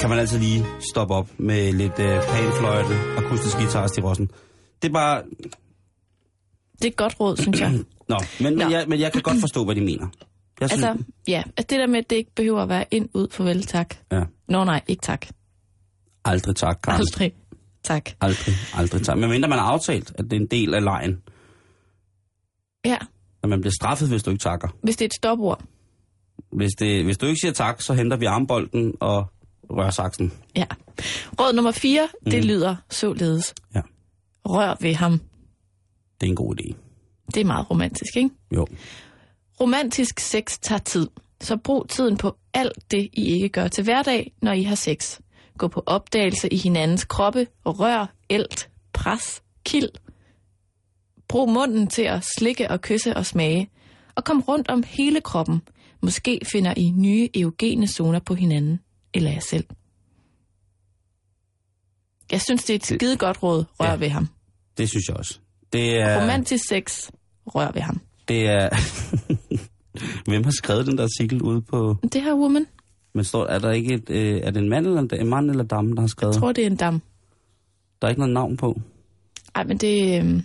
[0.00, 4.30] kan man altid lige stoppe op med lidt øh, panfløjte, akustisk guitar til rossen.
[4.82, 5.22] Det er bare...
[6.72, 7.72] Det er et godt råd, synes jeg.
[8.08, 8.70] Nå, men, men, Nå.
[8.70, 10.06] jeg, men jeg kan godt forstå, hvad de mener.
[10.60, 13.08] Jeg synes, Altså, ja, at det der med, at det ikke behøver at være ind,
[13.14, 13.94] ud, farvel, tak.
[14.12, 15.26] ja, Nå nej, ikke tak.
[16.24, 17.00] aldrig tak, Karen.
[17.00, 17.32] Aldrig.
[17.84, 18.10] Tak.
[18.20, 19.18] Aldrig, aldrig tak.
[19.18, 21.22] Men mindre man har aftalt, at det er en del af lejen,
[22.84, 22.96] Ja,
[23.42, 24.68] at man bliver straffet, hvis du ikke takker.
[24.82, 25.62] hvis det er et stopord.
[26.52, 29.26] Hvis, det, hvis du ikke siger tak, så henter vi armbolden og
[29.70, 30.32] rører saksen.
[30.56, 30.64] Ja.
[31.40, 32.48] Råd nummer 4, det Mm.
[32.48, 33.54] lyder således.
[33.74, 33.80] Ja.
[34.44, 35.12] Rør ved ham.
[36.20, 36.74] Det er en god idé.
[37.34, 38.30] Det er meget romantisk, ikke?
[38.54, 38.66] Jo.
[39.60, 41.08] Romantisk sex tager tid,
[41.40, 45.20] så brug tiden på alt det, I ikke gør til hverdag, når I har sex.
[45.58, 49.88] Gå på opdagelse i hinandens kroppe, rør, elt, pres, kild.
[51.32, 53.70] Brug munden til at slikke og kysse og smage.
[54.14, 55.62] Og kom rundt om hele kroppen.
[56.02, 58.80] Måske finder I nye eugene zoner på hinanden,
[59.14, 59.64] eller jer selv.
[62.32, 63.64] Jeg synes, det er et skide godt råd.
[63.80, 63.96] Rør Ja.
[63.96, 64.28] ved ham.
[64.78, 65.38] Det synes jeg også.
[65.72, 66.22] Det er...
[66.22, 67.10] Romantisk sex.
[67.46, 68.00] Rør ved ham.
[68.28, 68.68] Det er...
[70.30, 71.96] Hvem har skrevet den der artikel ude på...
[72.12, 72.66] Det her woman,
[73.14, 75.50] Men står, er der ikke et, øh, er det en mand eller en, en mand
[75.50, 76.34] eller dame, der har skrevet?
[76.34, 77.02] jeg tror, det er en dam.
[78.02, 78.80] Der er ikke noget navn på.
[79.54, 80.42] Ej, men det, øhm,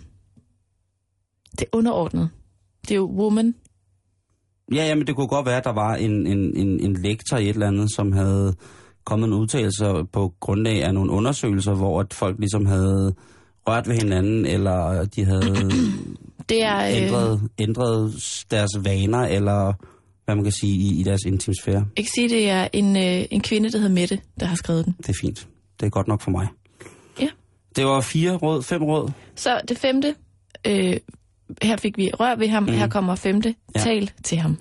[1.59, 2.29] det er underordnet.
[2.81, 3.55] Det er jo woman.
[4.73, 7.37] Ja, ja, men det kunne godt være, at der var en, en, en, en lektor
[7.37, 8.55] i et eller andet, som havde
[9.05, 13.15] kommet en udtalelse på grundlag af nogle undersøgelser, hvor at folk ligesom havde
[13.67, 15.71] rørt ved hinanden, eller de havde
[16.49, 18.13] Det er, øh, ændret, ændret
[18.51, 19.73] deres vaner, eller
[20.25, 21.75] hvad man kan sige, i, i deres intimsfære.
[21.75, 24.85] jeg kan sige, det er en, øh, en kvinde, der hedder Mette, der har skrevet
[24.85, 24.95] den.
[24.97, 25.47] Det er fint.
[25.79, 26.47] Det er godt nok for mig.
[27.19, 27.27] Ja.
[27.75, 29.11] Det var fire råd, fem råd.
[29.35, 30.15] Så det femte,
[30.67, 30.97] øh,
[31.61, 32.69] her fik vi rør ved ham, mm.
[32.69, 33.79] her kommer femte, Ja.
[33.79, 34.57] tal til ham.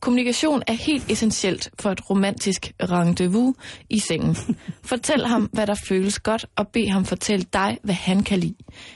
[0.00, 3.56] Kommunikation er helt essentielt for et romantisk rendezvous
[3.90, 4.36] i sengen.
[4.90, 8.54] Fortæl ham, hvad der føles godt, og bed ham fortælle dig, hvad han kan lide.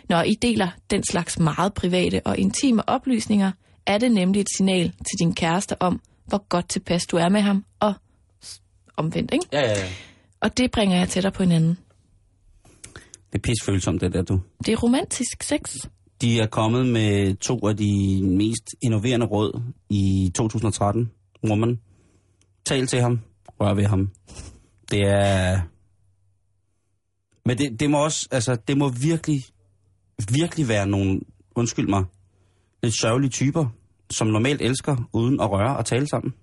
[0.08, 3.52] Når I deler den slags meget private og intime oplysninger,
[3.86, 7.40] er det nemlig et signal til din kæreste om, hvor godt tilpas du er med
[7.40, 7.94] ham, og
[8.96, 9.46] omvendt, ikke?
[9.52, 9.88] Ja, ja, ja.
[10.40, 11.78] Og det bringer jeg tættere på hinanden.
[13.32, 14.40] Det er pisfølsomt, det der, du.
[14.66, 15.76] Det er romantisk sex.
[16.20, 21.10] De er kommet med to af de mest innoverende råd i 2013.
[21.48, 21.80] Woman.
[22.66, 23.20] Tal til ham.
[23.60, 24.10] Rør ved ham.
[24.90, 25.60] Det er...
[27.44, 29.44] Men det, det må også, altså, det må virkelig,
[30.32, 31.20] virkelig være nogle,
[31.54, 32.04] undskyld mig,
[32.82, 33.66] lidt sørgelige typer,
[34.10, 36.34] som normalt elsker uden at røre og tale sammen.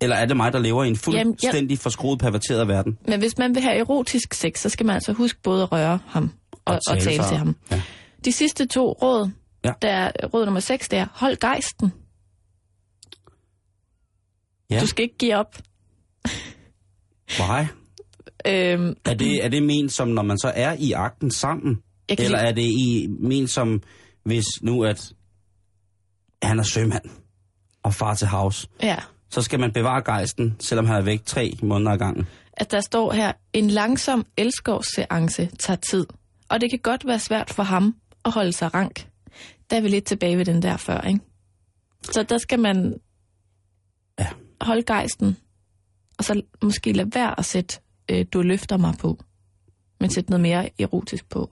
[0.00, 2.98] Eller er det mig, der lever i en Jamen, jeg- fuldstændig forskruet, perverteret verden?
[3.08, 5.98] Men hvis man vil have erotisk sex, så skal man altså huske både at røre
[6.06, 6.30] ham
[6.64, 7.56] og, og tale sig- til ham.
[7.70, 7.82] Ja.
[8.24, 9.30] De sidste to råd,
[9.64, 9.72] Ja.
[9.82, 11.92] der er råd nummer 6, det er hold gejsten.
[14.70, 14.80] Ja.
[14.80, 15.58] Du skal ikke give op.
[17.40, 17.64] Why?
[18.46, 21.82] Øhm, Er det, er det ment som, når man så er i akten sammen?
[22.08, 23.82] Eller lide- er det i, ment som,
[24.24, 25.12] hvis nu at
[26.42, 27.04] han er sømand
[27.82, 28.96] og far til house, Ja,
[29.30, 32.26] så skal man bevare gejsten, selvom han er væk tre måneder ad gangen.
[32.52, 36.06] at der står her, en langsom elskovsseance tager tid.
[36.48, 39.08] Og det kan godt være svært for ham at holde sig rank.
[39.70, 41.20] Der er vi lidt tilbage ved den der før, ikke?
[42.02, 42.94] Så der skal man
[44.18, 44.26] Ja.
[44.60, 45.36] holde gejsten,
[46.18, 47.78] og så måske lade være at sætte,
[48.10, 49.18] øh, du løfter mig på,
[50.00, 51.50] men sætte noget mere erotisk på.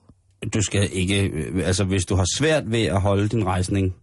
[0.53, 3.95] Du skal ikke, øh, altså hvis du har svært ved at holde din rejsning,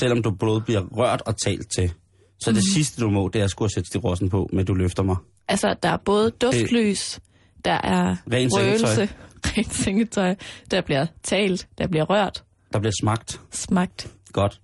[0.00, 1.92] selvom du både bliver rørt og talt til,
[2.40, 2.54] så mm.
[2.54, 5.16] det sidste du må, det er at skulle sætte stirossen på, men du løfter mig.
[5.48, 7.20] Altså, der er både duftlys,
[7.64, 9.08] der er røgelse,
[9.56, 10.34] rent sengetøj,
[10.70, 14.10] der bliver talt, der bliver rørt, Der bliver smagt smagt.
[14.32, 14.60] godt.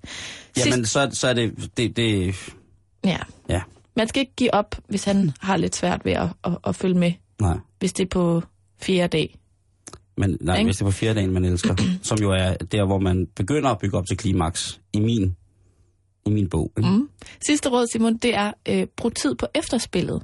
[0.57, 2.35] Jamen, så, så er det, det, det,
[3.05, 3.19] Ja.
[3.49, 3.63] ja,
[3.97, 6.99] Man skal ikke give op, hvis han har lidt svært ved at, at, at følge
[6.99, 7.57] med, nej.
[7.79, 8.43] hvis det er på
[8.83, 9.35] fjerde dag.
[10.17, 10.67] Men nej, Ikke?
[10.67, 13.71] hvis det er på fjerde dagen, man elsker, som jo er der, hvor man begynder
[13.71, 15.37] at bygge op til klimaks i min,
[16.27, 16.73] i min bog.
[16.79, 16.91] Ikke?
[16.91, 17.09] Mm.
[17.47, 20.23] Sidste råd, Simon, det er øh, brug tid på efterspillet.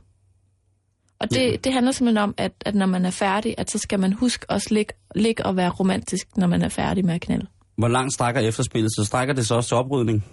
[1.21, 4.01] Og det, det handler simpelthen om, at, at når man er færdig, at så skal
[4.01, 7.47] man huske også ligge, ligge og være romantisk, når man er færdig med at knalde.
[7.77, 8.93] Hvor langt strækker efterspillet?
[8.97, 10.25] Så strækker det så også til oprydning?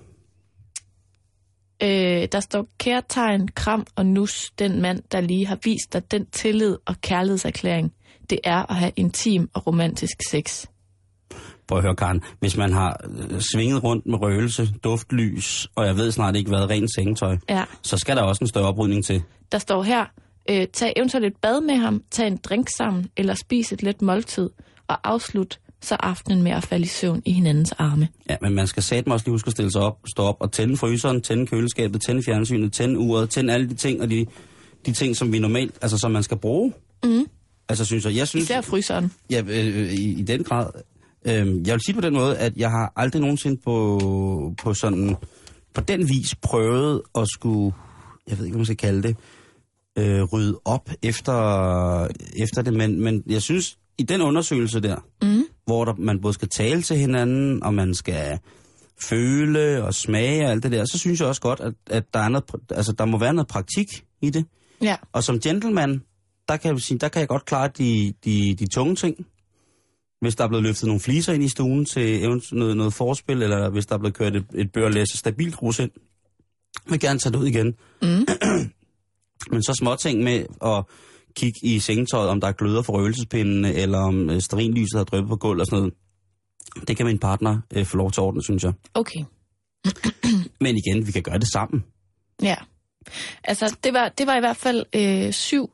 [1.84, 6.26] Øh, der står kærtegn, kram og nus, den mand, der lige har vist dig den
[6.26, 7.94] tillid og kærlighedserklæring,
[8.30, 10.66] det er at have intim og romantisk sex.
[11.68, 12.22] Prøv at høre, Karen.
[12.40, 16.70] Hvis man har øh, svinget rundt med røgelse, duftlys, og jeg ved snart ikke hvad,
[16.70, 17.64] rent sengetøj, Ja.
[17.82, 19.24] så skal der også en større oprydning til.
[19.52, 20.06] Der står her,
[20.50, 24.02] øh, tag eventuelt et bad med ham, tag en drink sammen, eller spis et let
[24.02, 24.50] måltid,
[24.88, 28.08] og afslut så aftenen med at falde i søvn i hinandens arme.
[28.30, 30.52] Ja, men man skal satme også lige huske at stille sig op, stå op og
[30.52, 34.26] tænde fryseren, tænde køleskabet, tænde fjernsynet, tænde uret, tænde alle de ting, og de,
[34.86, 36.74] de ting, som vi normalt, altså som man skal bruge.
[37.04, 37.26] Mm.
[37.70, 38.46] Altså synes jeg, jeg synes...
[38.46, 39.12] Især fryseren.
[39.30, 40.68] Ja, øh, i, i den grad.
[41.26, 45.16] Øh, jeg vil sige på den måde, at jeg har aldrig nogensinde på, på sådan,
[45.74, 47.76] på den vis prøvet at skulle,
[48.28, 49.18] jeg ved ikke, hvad man skal kalde det,
[49.98, 52.08] øh, rydde op efter,
[52.44, 55.44] efter det, men, men jeg synes, i den undersøgelse der, Mm.
[55.66, 58.40] hvor der, man både skal tale til hinanden, og man skal
[59.02, 62.20] føle og smage og alt det der, så synes jeg også godt, at, at der,
[62.20, 64.46] er noget, altså, der må være noget praktik i det.
[64.82, 64.96] Ja.
[65.12, 66.02] Og som gentleman,
[66.48, 69.26] der kan jeg, sige, der kan jeg godt klare de, de, de tunge ting.
[70.22, 73.70] hvis der er blevet løftet nogle fliser ind i stuen til noget, noget forspil, eller
[73.70, 75.92] hvis der er blevet kørt et, et børlæs stabilt rus ind,
[76.90, 77.76] vil gerne tage det ud igen.
[78.02, 78.26] Mm.
[79.52, 80.84] Men så småting med at
[81.36, 85.30] kigge i sengetøjet, om der er gløder for røgelsespinden, eller om øh, sterinlyset har drøbet
[85.30, 85.94] på gulv og sådan noget.
[86.88, 88.74] Det kan min partner øh, få lov til at ordne, synes jeg.
[88.94, 89.24] Okay.
[90.64, 91.84] Men igen, vi kan gøre det sammen.
[92.42, 92.56] Ja.
[93.44, 95.72] Altså, det var, det var i hvert fald øh, syv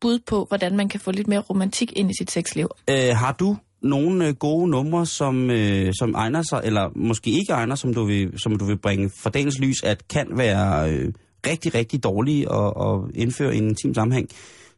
[0.00, 2.68] bud på, hvordan man kan få lidt mere romantik ind i sit sexliv.
[2.90, 7.52] Øh, har du nogle øh, gode numre, som, øh, som egner sig, eller måske ikke
[7.52, 11.12] egner, som du vil, som du vil bringe for dagens lys, at kan være øh,
[11.46, 14.28] rigtig, rigtig dårlige at, at indføre i en intim sammenhæng?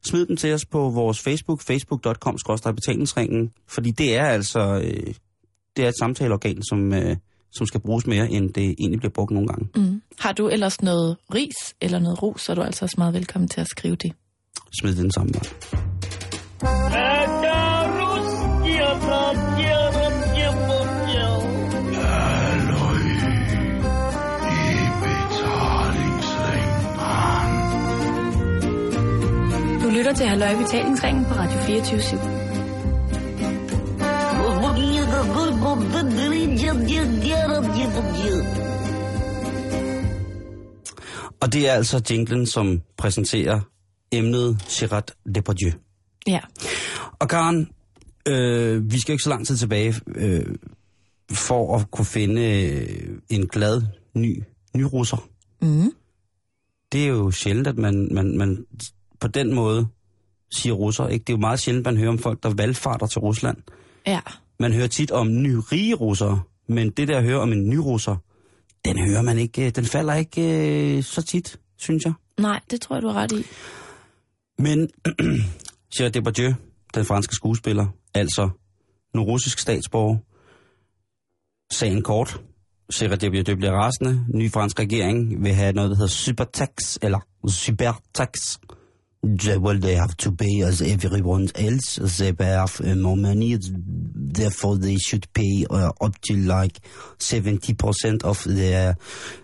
[0.05, 2.37] Smid dem til os på vores Facebook, facebook.com
[2.75, 5.15] betalingsringen, fordi det er altså øh,
[5.77, 7.17] det er et samtaleorgan, som, øh,
[7.53, 9.69] som skal bruges mere, end det egentlig bliver brugt nogle gange.
[9.77, 10.03] Mm.
[10.19, 13.49] Har du ellers noget ris eller noget ros, så er du altså også meget velkommen
[13.49, 14.13] til at skrive det.
[14.81, 17.20] Smid den samme vej.
[30.11, 32.17] Lytter til Halløj Betalingsringen på Radio 24 /7.
[41.41, 43.61] Og det er altså jinglen, som præsenterer
[44.13, 45.71] emnet Gerard Depardieu.
[46.27, 46.41] Ja.
[47.19, 47.69] Og Karen,
[48.29, 50.55] øh, vi skal ikke så lang tid tilbage øh,
[51.33, 53.83] for at kunne finde øh, en glad
[54.15, 54.43] ny
[54.77, 55.29] nyrusser.
[55.63, 55.93] Mm.
[56.93, 58.65] Det er jo sjældent, at man, man, man
[59.21, 59.89] på den måde
[60.51, 61.09] siger russer.
[61.09, 61.25] Ikke?
[61.25, 63.57] Det er jo meget sjældent, man hører om folk, der valgfarter til Rusland.
[64.07, 64.21] Ja.
[64.59, 68.17] Man hører tit om nyrige russere, men det der at høre om en nyrusser,
[68.85, 70.43] den hører man ikke, øh, den falder ikke
[70.97, 72.13] øh, så tit, synes jeg.
[72.39, 73.45] Nej, det tror jeg, du har ret i.
[74.59, 74.91] Men
[75.95, 76.55] Gérard Depardieu,
[76.95, 78.51] den franske skuespiller, altså
[79.15, 80.17] nu russisk statsborger,
[81.73, 82.41] sagen kort.
[82.95, 84.25] Gérard Depardieu bliver rasende.
[84.35, 88.59] Ny fransk regering vil have noget, der hedder supertax, eller supertax.
[89.23, 91.97] Well, they have to pay as everyone else.
[91.97, 93.59] They have uh, more money,
[94.35, 96.81] therefore they should pay uh, up to like
[97.19, 98.95] 70% of their...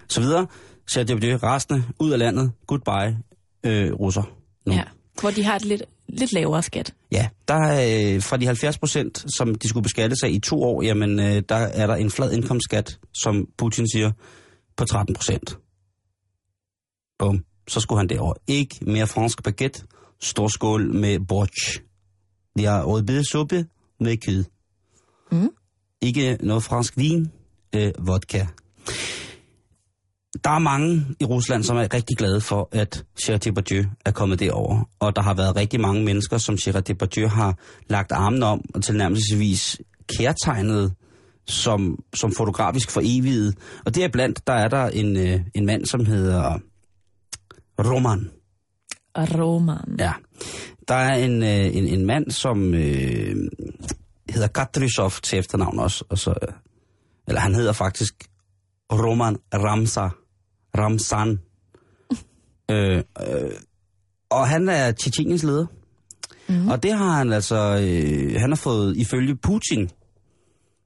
[0.09, 0.47] Så videre.
[0.91, 3.17] Gérard Depardieu rasende, ud af landet, goodbye,
[3.65, 4.23] øh, russer.
[4.67, 4.73] Nu.
[4.73, 4.83] Ja.
[5.21, 6.95] Hvor de har et lidt, lidt lavere skat.
[7.13, 10.63] Ja, der er øh, fra de 70 procent, som de skulle beskatte sig i to
[10.63, 14.13] år, jamen øh, der er der en flad indkomstskat, som Putin siger,
[14.77, 15.59] på 13 procent.
[17.19, 17.45] Bum.
[17.69, 18.35] Så skulle han derover.
[18.47, 19.83] Ikke mere fransk baguette,
[20.21, 21.81] stor skål med borch.
[22.59, 23.67] De har rødbedesuppe
[24.01, 24.45] med kød.
[25.33, 25.51] Mm.
[26.01, 27.31] Ikke noget fransk vin,
[27.75, 28.47] øh, vodka.
[30.45, 34.41] Der er mange i Rusland, som er rigtig glade for, at Gérard Depardieu er kommet
[34.41, 34.89] derover.
[34.99, 38.83] Og der har været rigtig mange mennesker, som Gérard Depardieu har lagt armene om og
[38.83, 39.81] tilnærmelsesvis
[40.19, 40.95] kærtegnet
[41.49, 43.59] som, som fotografisk for evigt.
[43.87, 46.59] Og det er blandt, der er der en, øh, en mand, som hedder
[47.79, 48.31] Roman.
[49.17, 49.97] Roman.
[49.99, 50.13] Ja.
[50.89, 53.37] Der er en, øh, en, en mand, som øh,
[54.31, 56.05] hedder Katrysov til efternavn også.
[56.09, 56.55] Og så, øh,
[57.29, 58.25] eller han hedder faktisk
[58.93, 60.09] Roman Ramsa.
[60.79, 61.39] Ramsan.
[62.71, 63.51] øh, øh,
[64.31, 65.67] og han er Tjetjeniens leder.
[66.49, 66.69] Mm.
[66.69, 69.91] Og det har han altså, øh, han har fået, ifølge Putin,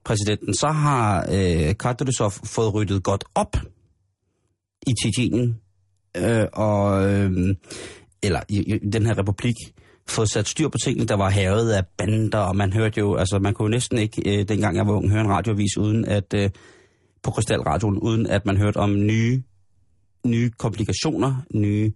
[0.05, 3.57] præsidenten, så har øh, Katrysov fået ryddet godt op
[4.87, 5.61] i Tjetjenien.
[6.17, 7.57] Øh, og, øh,
[8.23, 9.55] eller i, i den her republik,
[10.09, 13.39] fået sat styr på tingene, der var havet af bander, og man hørte jo, altså
[13.39, 16.35] man kunne jo næsten ikke, øh, dengang jeg var ung, høre en radiovis uden at,
[16.35, 16.51] øh,
[17.23, 19.43] på Krystalradioen, uden at man hørte om nye,
[20.27, 21.93] nye komplikationer, nye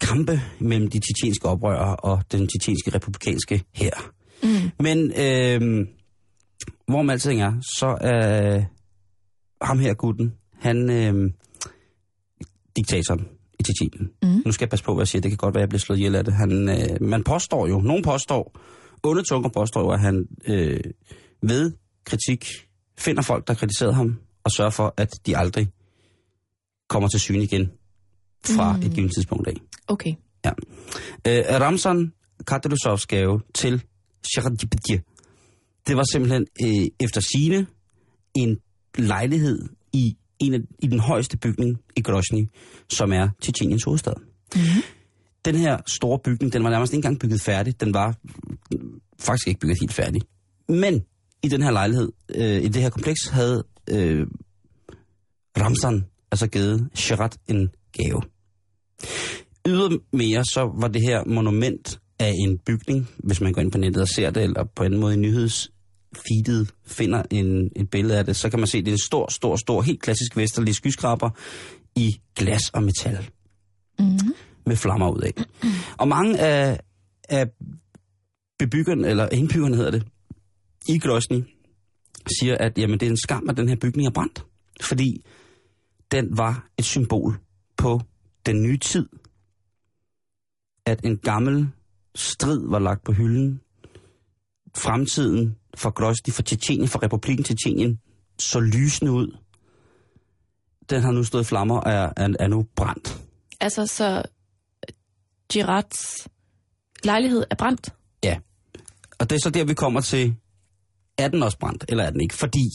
[0.00, 4.12] kampe mellem de tjetjenske oprørere og den tjetjenske republikanske her.
[4.42, 4.70] Mm.
[4.80, 5.86] Men øh,
[6.86, 8.64] hvor man alting er, så er øh,
[9.62, 11.30] ham her gutten, han øh,
[12.76, 13.28] diktatoren
[13.60, 14.10] i Tjetjenien.
[14.22, 14.42] Mm.
[14.46, 15.22] Nu skal jeg passe på, hvad jeg siger.
[15.22, 16.34] Det kan godt være, at jeg bliver slået ihjel af det.
[16.34, 18.58] Han, øh, man påstår jo, nogen påstår,
[19.02, 20.80] onde tunger påstår jo, at han øh,
[21.42, 21.72] ved
[22.04, 22.46] kritik
[22.98, 25.68] finder folk, der kritiserer ham, og sørger for, at de aldrig
[26.88, 27.70] kommer til syne igen
[28.46, 28.82] fra Mm.
[28.82, 29.54] et givet tidspunkt af.
[29.88, 30.14] Okay.
[31.26, 32.12] Øh, Ramzan
[32.46, 33.82] Kadyrosovs gave til
[34.36, 35.00] Depardieu,
[35.86, 37.66] det var simpelthen øh, efter sine
[38.34, 38.58] en
[38.98, 42.48] lejlighed i, en af, i den højeste bygning i Grozny,
[42.90, 44.12] som er Tjetjeniens hovedstad.
[44.54, 44.82] Mm-hmm.
[45.44, 47.80] Den her store bygning, den var nærmest ikke engang bygget færdig.
[47.80, 48.16] Den var
[48.74, 48.80] øh,
[49.18, 50.22] faktisk ikke bygget helt færdig.
[50.68, 51.02] Men
[51.42, 54.26] i den her lejlighed, øh, i det her kompleks, havde øh,
[55.58, 58.22] Ramzan altså givet Sherat en gave.
[59.66, 64.02] Ydermere så var det her monument af en bygning, hvis man går ind på nettet
[64.02, 65.70] og ser det, eller på en måde i nyheds,
[66.16, 69.06] feedet finder en, et billede af det, så kan man se, at det er en
[69.06, 71.30] stor, stor, stor, helt klassisk vesterlig skyskraber
[71.96, 73.30] i glas og metal.
[73.98, 74.34] Mm-hmm.
[74.66, 75.32] Med flammer ud af.
[75.96, 76.80] Og mange af,
[77.28, 77.46] af
[78.58, 80.06] bebyggerne, eller indbyggerne hedder det,
[80.88, 81.42] i Grosny,
[82.40, 84.44] siger, at jamen, det er en skam, at den her bygning er brændt.
[84.80, 85.24] Fordi
[86.12, 87.38] den var et symbol
[87.76, 88.00] på
[88.46, 89.08] den nye tid.
[90.86, 91.68] At en gammel
[92.14, 93.60] strid var lagt på hylden.
[94.76, 98.00] Fremtiden for Grosny, for Tjetjenien, for Republiken Tjetjenien,
[98.38, 99.36] så lysende ud.
[100.90, 103.20] Den har nu stået i flammer og er, er, er nu brændt.
[103.60, 104.22] Altså, så
[105.52, 106.28] Girards
[107.04, 107.94] lejlighed er brændt?
[108.24, 108.36] Ja.
[109.18, 110.36] Og det er så der, vi kommer til,
[111.18, 112.34] er den også brændt, eller er den ikke?
[112.34, 112.70] Fordi,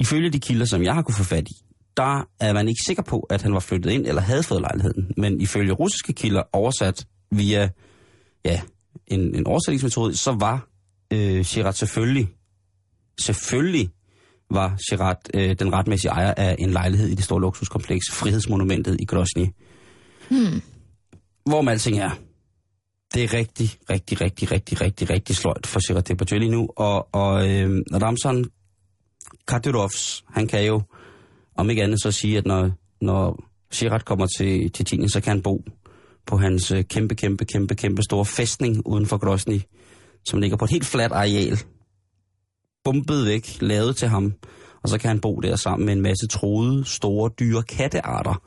[0.00, 1.54] ifølge de kilder, som jeg har kunne få fat i,
[1.96, 5.12] der er man ikke sikker på, at han var flyttet ind eller havde fået lejligheden.
[5.16, 7.68] Men ifølge russiske kilder, oversat via
[8.44, 8.60] ja,
[9.06, 10.67] en, en oversætningsmetode, så var
[11.12, 12.28] øh, Shirat selvfølgelig,
[13.20, 13.90] selvfølgelig
[14.50, 19.04] var Shirat øh, den retmæssige ejer af en lejlighed i det store luksuskompleks, Frihedsmonumentet i
[19.04, 19.46] Grosny.
[20.30, 20.62] Hmm.
[21.44, 22.10] Hvor man alting er.
[23.14, 26.68] Det er rigtig, rigtig, rigtig, rigtig, rigtig, rigtig sløjt for Shirat Depardieu nu.
[26.76, 28.44] Og, og øh, Ramzan
[29.48, 30.82] Kadyrovs, han kan jo
[31.58, 35.42] om ikke andet så sige, at når, når Shirat kommer til Tjetjenien, så kan han
[35.42, 35.64] bo
[36.26, 39.60] på hans øh, kæmpe, kæmpe, kæmpe, kæmpe store fæstning uden for Grosny,
[40.28, 41.58] som ligger på et helt fladt areal.
[42.84, 44.34] Bumpet væk, lavet til ham.
[44.82, 48.42] Og så kan han bo der sammen med en masse troede, store, dyre kattearter.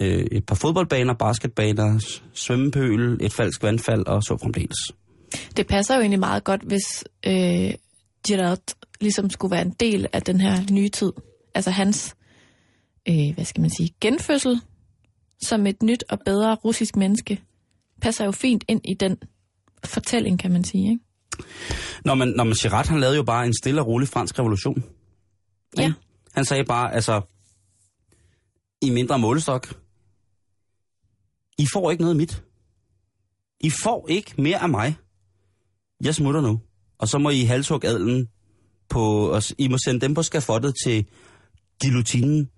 [0.00, 4.76] Øh, et par fodboldbaner, basketbaner, svømmepøl, et falsk vandfald og så fremdeles.
[5.56, 7.74] Det passer jo egentlig meget godt, hvis øh,
[8.28, 11.12] Gerard ligesom skulle være en del af den her nye tid.
[11.54, 12.16] Altså hans,
[13.08, 14.60] øh, hvad skal man sige, genfødsel
[15.42, 17.40] som et nyt og bedre russisk menneske,
[18.02, 19.16] passer jo fint ind i den
[19.84, 20.90] fortælling, kan man sige.
[20.90, 21.04] Ikke?
[22.04, 24.84] Når man, når man Chirac, han lavede jo bare en stille og rolig fransk revolution.
[25.78, 25.92] Ja.
[26.34, 27.20] Han sagde bare, altså,
[28.82, 29.74] i mindre målestok,
[31.58, 32.42] I får ikke noget af mit.
[33.60, 34.96] I får ikke mere af mig.
[36.04, 36.60] Jeg smutter nu.
[36.98, 38.28] Og så må I halshugge adlen
[38.88, 41.06] på, og s- I må sende dem på skafottet til
[41.82, 42.50] guillotinen.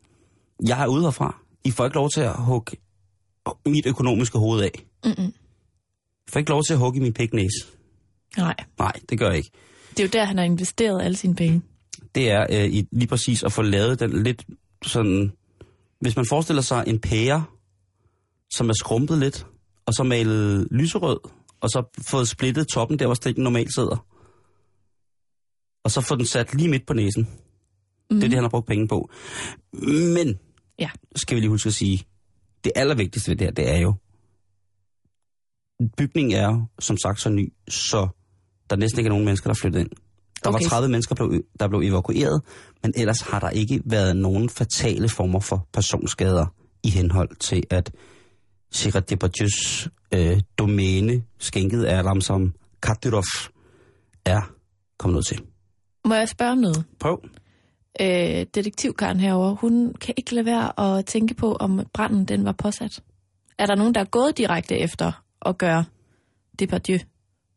[0.67, 1.39] Jeg er ude herfra.
[1.65, 2.77] I får ikke lov til at hugge
[3.67, 4.87] mit økonomiske hoved af.
[5.05, 5.33] Mm-mm.
[6.29, 7.67] I får ikke lov til at hugge min piknæse.
[8.37, 9.51] Nej, Nej, det gør jeg ikke.
[9.91, 11.63] det er jo der, han har investeret alle sine penge.
[12.15, 14.45] det er øh, i, lige præcis at få lavet den lidt
[14.85, 15.33] sådan...
[16.01, 17.45] Hvis man forestiller sig en pære,
[18.55, 19.47] som er skrumpet lidt,
[19.87, 21.19] og så malet lyserød,
[21.61, 24.07] og så fået splittet toppen der, hvor strikken normalt sidder.
[25.85, 27.23] Og så få den sat lige midt på næsen.
[28.11, 28.17] Mm.
[28.17, 29.11] Det er det, han har brugt penge på.
[30.15, 30.39] Men,
[30.79, 30.91] Ja.
[31.17, 32.05] skal vi lige huske at sige,
[32.65, 33.95] det allervigtigste ved det her, det er jo,
[35.97, 38.09] bygningen er som sagt, så ny, så
[38.73, 39.91] der næsten ikke er nogen mennesker, der er flyttet ind.
[40.45, 40.65] Der okay.
[40.65, 41.15] Var 30 mennesker,
[41.61, 42.43] der blev, evakueret,
[42.83, 46.47] men ellers har der ikke været nogen fatale former for personskader
[46.83, 47.91] i henhold til, at
[48.71, 53.25] Sirat Depardieu's øh, domæne, skænket af Ramsam Kadyrov,
[54.25, 54.41] er
[54.99, 55.41] kommet ud til.
[56.05, 56.85] Må jeg spørge om noget?
[57.01, 57.21] Prøv.
[58.01, 62.53] Øh, detektivkaren herover, hun kan ikke lade være at tænke på, om branden den var
[62.53, 63.03] påsat.
[63.59, 65.85] Er der nogen, der er gået direkte efter at gøre
[66.59, 66.99] Depardieu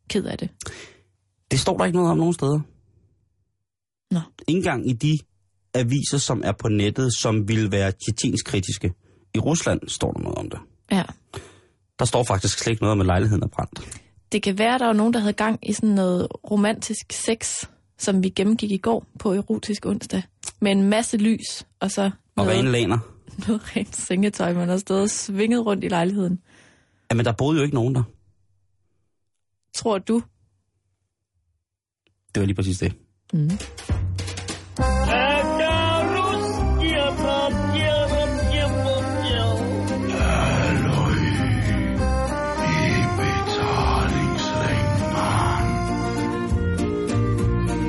[0.08, 0.50] ked af det?
[1.50, 2.60] Det står der ikke noget om nogen steder.
[4.10, 4.20] Nå.
[4.48, 5.18] Ikke engang i de
[5.74, 7.92] aviser, som er på nettet, som vil være
[8.44, 8.92] kritiske.
[9.34, 10.58] I Rusland står der noget om det.
[10.90, 11.02] Ja.
[11.98, 14.00] Der står faktisk slet ikke noget om, at lejligheden er brændt.
[14.32, 17.64] Det kan være, at der var nogen, der havde gang i sådan noget romantisk sex,
[17.98, 20.22] som vi gennemgik i går på erotisk onsdag.
[20.60, 22.98] Med en masse lys, og så Og noget, rene laner.
[23.48, 26.40] noget rent sengetøj, man har stået og svinget rundt i lejligheden.
[27.10, 28.02] Jamen, der boede jo ikke nogen der.
[29.74, 30.22] Tror du?
[32.36, 32.92] Det var lige præcis det.
[33.32, 33.48] Mm.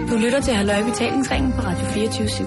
[0.09, 2.45] Du lytter til Halløj Betalingsringen på Radio 24 /7.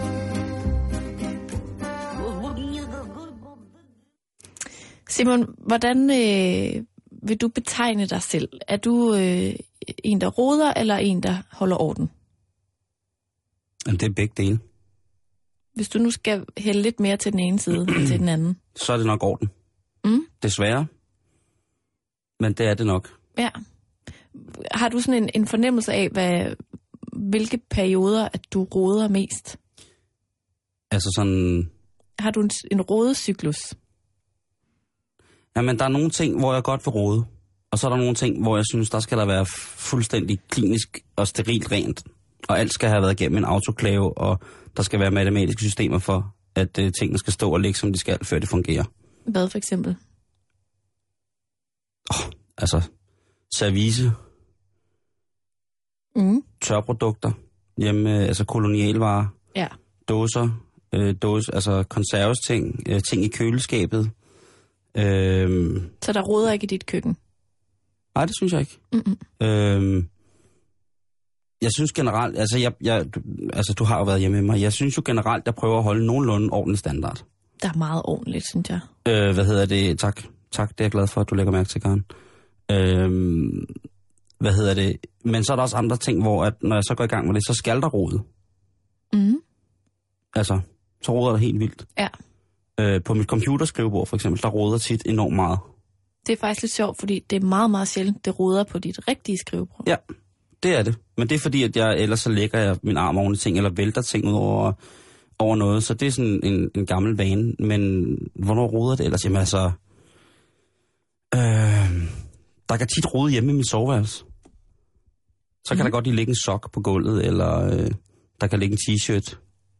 [5.08, 6.84] Simon, hvordan øh,
[7.22, 8.48] vil du betegne dig selv?
[8.68, 9.54] Er du øh,
[10.04, 12.10] en, der roder, eller en, der holder orden?
[13.86, 14.58] Men det er begge dele.
[15.74, 18.56] Hvis du nu skal hælde lidt mere til den ene side end til den anden.
[18.76, 19.48] Så er det nok orden.
[20.04, 20.26] Mm.
[20.42, 20.86] Desværre.
[22.40, 23.18] Men det er det nok.
[23.38, 23.50] Ja.
[24.70, 26.54] Har du sådan en, en fornemmelse af, hvad,
[27.12, 29.58] hvilke perioder, at du roder mest?
[30.90, 31.70] Altså sådan...
[32.18, 33.74] Har du en, en rodecyklus?
[35.56, 37.24] Jamen, der er nogle ting, hvor jeg godt vil rode.
[37.72, 39.46] Og så er der nogle ting, hvor jeg synes, der skal der være
[39.76, 42.02] fuldstændig klinisk og sterilt rent.
[42.48, 44.40] Og alt skal have været igennem en autoklave, og
[44.76, 47.98] der skal være matematiske systemer for, at øh, tingene skal stå og ligge, som de
[47.98, 48.84] skal, før det fungerer.
[49.26, 49.96] Hvad for eksempel?
[52.58, 52.82] Altså,
[53.54, 54.12] service,
[56.16, 56.42] Mm.
[56.60, 57.32] tørprodukter,
[57.78, 59.68] hjemme, øh, altså kolonialvarer, Ja.
[60.08, 60.48] dåser,
[60.94, 64.10] øh, dåse, altså konservesting, øh, ting i køleskabet.
[64.94, 67.16] Øh, Så der roder ikke i dit køkken?
[68.14, 68.78] Nej, det synes jeg ikke.
[68.92, 69.46] Mm-mm.
[69.46, 70.04] Øh,
[71.62, 73.20] jeg synes generelt, altså, jeg, jeg, du,
[73.52, 75.84] altså du har jo været hjemme med mig, jeg synes jo generelt, jeg prøver at
[75.84, 77.24] holde nogenlunde ordentlig standard.
[77.62, 78.80] Der er meget ordentligt, synes jeg.
[79.08, 79.98] Øh, hvad hedder det?
[79.98, 80.22] Tak.
[80.50, 82.04] Tak, det er jeg glad for, at du lægger mærke til, Karen.
[82.70, 83.10] Øh,
[84.38, 84.96] hvad hedder det?
[85.24, 87.26] Men så er der også andre ting, hvor at, når jeg så går i gang
[87.26, 88.22] med det, så skal der rode.
[89.12, 89.36] Mm.
[90.34, 90.60] Altså,
[91.02, 91.86] så roder det helt vildt.
[91.98, 92.08] Ja.
[92.80, 95.58] Øh, på mit computerskrivebord for eksempel, der roder tit enormt meget.
[96.26, 99.08] Det er faktisk lidt sjovt, fordi det er meget, meget sjældent, det roder på dit
[99.08, 99.82] rigtige skrivebord.
[99.86, 99.96] Ja,
[100.62, 100.98] det er det.
[101.16, 103.56] Men det er fordi, at jeg ellers så lægger jeg min arm oven i ting,
[103.56, 104.72] eller vælter ting ud over,
[105.38, 105.84] over noget.
[105.84, 107.54] Så det er sådan en, en gammel vane.
[107.58, 109.24] Men hvornår roder det ellers?
[109.24, 109.70] Jamen altså...
[111.34, 112.10] Øh,
[112.68, 114.24] der kan tit rode hjemme i min soveværelse.
[115.64, 115.82] Så kan mm.
[115.82, 117.90] der godt lige ligge en sok på gulvet, eller øh,
[118.40, 119.36] der kan ligge en t-shirt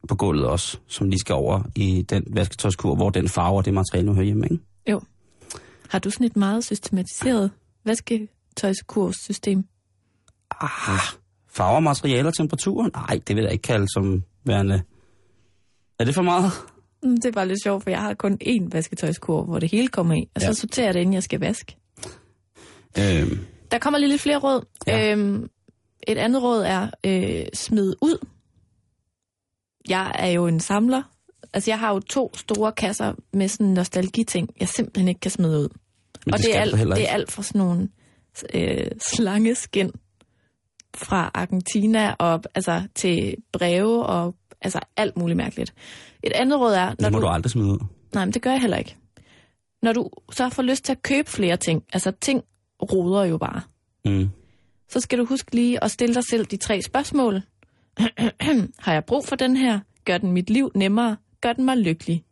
[0.08, 3.74] på gulvet også, som lige skal over i den vasketøjskur, hvor den farve og det
[3.74, 4.64] materiale nu hører hjemme, ikke?
[5.90, 7.50] Har du sådan et meget systematiseret
[7.84, 9.64] vasketøjskurssystem?
[10.60, 11.00] Ah,
[11.48, 12.90] farver, materialer, temperatur?
[12.94, 14.82] Nej, det vil jeg ikke kalde som værende...
[15.98, 16.52] Er det for meget?
[17.02, 19.88] Mm, Det er bare lidt sjovt, for jeg har kun én vasketøjskur, hvor det hele
[19.88, 20.52] kommer i, og så Ja.
[20.52, 21.76] sorterer jeg det, inden jeg skal vaske.
[22.98, 23.38] Øh,
[23.70, 24.64] Der kommer lige lidt flere råd.
[24.86, 25.12] Ja.
[25.12, 25.48] Øhm,
[26.08, 28.26] et andet råd er øh, smid ud.
[29.88, 31.02] Jeg er jo en samler.
[31.52, 35.58] Altså, jeg har jo to store kasser med sådan nostalgiting, jeg simpelthen ikke kan smide
[35.58, 35.68] ud.
[36.26, 37.88] men og det, er skal du alt, det er alt fra sådan nogle
[38.54, 39.90] øh, slangeskin
[40.96, 45.74] fra Argentina og altså til breve og altså alt muligt mærkeligt.
[46.22, 47.78] Et andet råd er, når Det må du, du aldrig smide ud.
[48.14, 48.96] nej, men det gør jeg heller ikke.
[49.82, 52.42] Når du så får lyst til at købe flere ting, altså ting
[52.82, 53.60] roder jo bare,
[54.04, 54.28] Mm.
[54.88, 57.42] så skal du huske lige at stille dig selv de tre spørgsmål.
[58.84, 59.80] har jeg brug for den her?
[60.04, 61.16] Gør den mit liv nemmere?
[61.40, 62.24] Gør den mig lykkelig?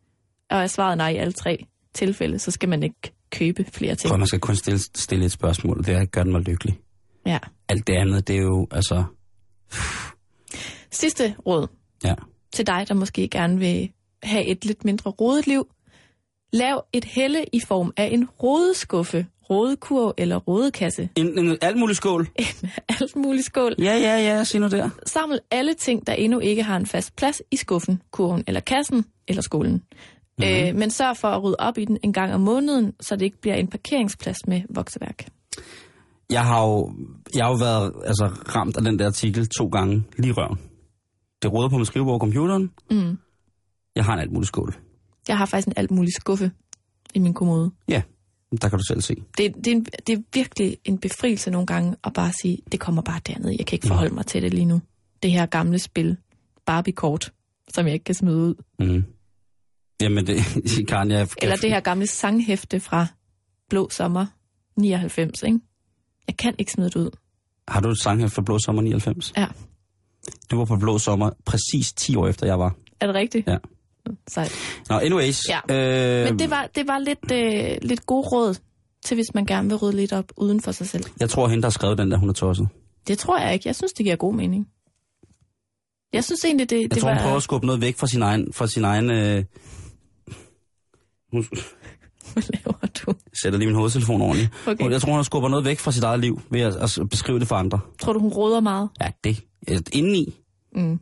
[0.51, 4.09] Og er svaret nej i alle tre tilfælde, så skal man ikke købe flere ting.
[4.11, 5.85] Prøv, man skal kun stille, stille et spørgsmål.
[5.85, 6.79] Det er, gør den mig lykkelig.
[7.27, 7.39] Ja.
[7.69, 9.05] Alt det andet, det er jo, altså...
[10.91, 11.67] Sidste råd
[12.05, 12.15] Ja.
[12.53, 13.91] til dig, der måske gerne vil
[14.23, 15.67] have et lidt mindre rodet liv.
[16.53, 21.09] Lav et helle i form af en rodeskuffe, rodekurv eller rodekasse.
[21.17, 22.29] En, en alt muligt skål.
[23.01, 23.75] Alt muligt skål.
[23.79, 24.91] Ja, ja, ja, sig nu der.
[25.07, 29.05] Saml alle ting, der endnu ikke har en fast plads i skuffen, kurven eller kassen
[29.29, 29.83] eller skålen.
[30.39, 30.69] Mm-hmm.
[30.69, 33.23] Øh, men sørg for at rydde op i den en gang om måneden, så det
[33.23, 35.29] ikke bliver en parkeringsplads med vokseværk.
[36.31, 36.93] Jeg har jo,
[37.35, 38.27] jeg har jo været altså,
[38.57, 40.59] ramt af den der artikel to gange lige røven.
[41.43, 42.71] Det råder på mit skrivebord og computeren.
[42.91, 43.19] Mm.
[43.97, 44.75] Jeg har en alt muligt skål.
[45.29, 46.51] Jeg har faktisk en alt muligt skuffe
[47.15, 47.71] i min kommode.
[47.89, 48.03] Ja,
[48.63, 49.15] der kan du selv se.
[49.39, 52.81] Det, det, er en, det er virkelig en befrielse nogle gange at bare sige, det
[52.81, 53.51] kommer bare derned.
[53.59, 54.81] Jeg kan ikke forholde mig til det lige nu.
[55.23, 56.17] Det her gamle spil,
[56.67, 57.33] Barbie-kort,
[57.75, 58.55] som jeg ikke kan smide ud.
[58.79, 59.05] Mm.
[60.01, 60.39] Jamen, det,
[60.89, 61.29] Karen, jeg...
[61.43, 63.07] Eller det her gamle sanghæfte fra
[63.71, 64.27] Blå Sommer
[64.77, 65.59] 99, ikke?
[66.27, 67.11] Jeg kan ikke smide det ud.
[67.69, 69.33] Har du et sang her for Blå Sommer 99?
[69.37, 69.47] Ja.
[70.51, 72.75] Du var på Blå Sommer præcis 10 år efter jeg var.
[73.01, 73.47] Er det rigtigt?
[73.49, 73.57] Ja.
[74.29, 74.55] Sejt.
[74.89, 75.41] Nå, anyways.
[75.49, 75.59] Ja.
[75.71, 78.55] Øh, Men det var, det var lidt, øh, lidt god råd
[79.05, 81.05] til, hvis man gerne vil rydde lidt op uden for sig selv.
[81.21, 82.69] Jeg tror, hende, der har skrevet den der, hun er tosset.
[83.09, 83.69] Det tror jeg ikke.
[83.69, 84.69] Jeg synes, det giver god mening.
[86.13, 87.15] Jeg synes egentlig, det, Jeg det tror, var...
[87.17, 88.53] hun prøver at skubbe noget væk fra sin egen...
[88.53, 89.45] Fra sin egen øh...
[91.33, 91.47] Hun
[92.33, 93.15] Hvad laver du?
[93.43, 94.51] sætter lige min hovedtelefon ordentligt.
[94.67, 94.91] Okay.
[94.91, 97.49] Jeg tror, hun skubber noget væk fra sit eget liv ved at, at beskrive det
[97.49, 97.81] for andre.
[98.01, 98.91] Tror du, hun råder meget?
[99.01, 99.45] Ja, det.
[99.93, 100.35] Indeni,
[100.75, 101.01] Mm.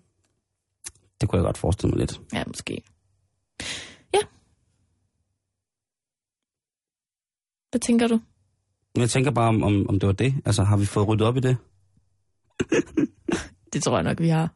[1.21, 2.21] det kunne jeg godt forestille mig lidt.
[2.33, 2.83] Ja, måske.
[4.15, 4.19] Ja.
[7.71, 8.21] Hvad tænker du?
[8.97, 10.35] Jeg tænker bare, om, om, om det var det.
[10.45, 11.57] Altså, har vi fået ryddet op i det?
[13.73, 14.51] Det tror jeg nok, vi har.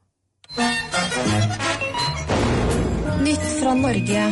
[3.26, 4.22] Nytt fra Norge.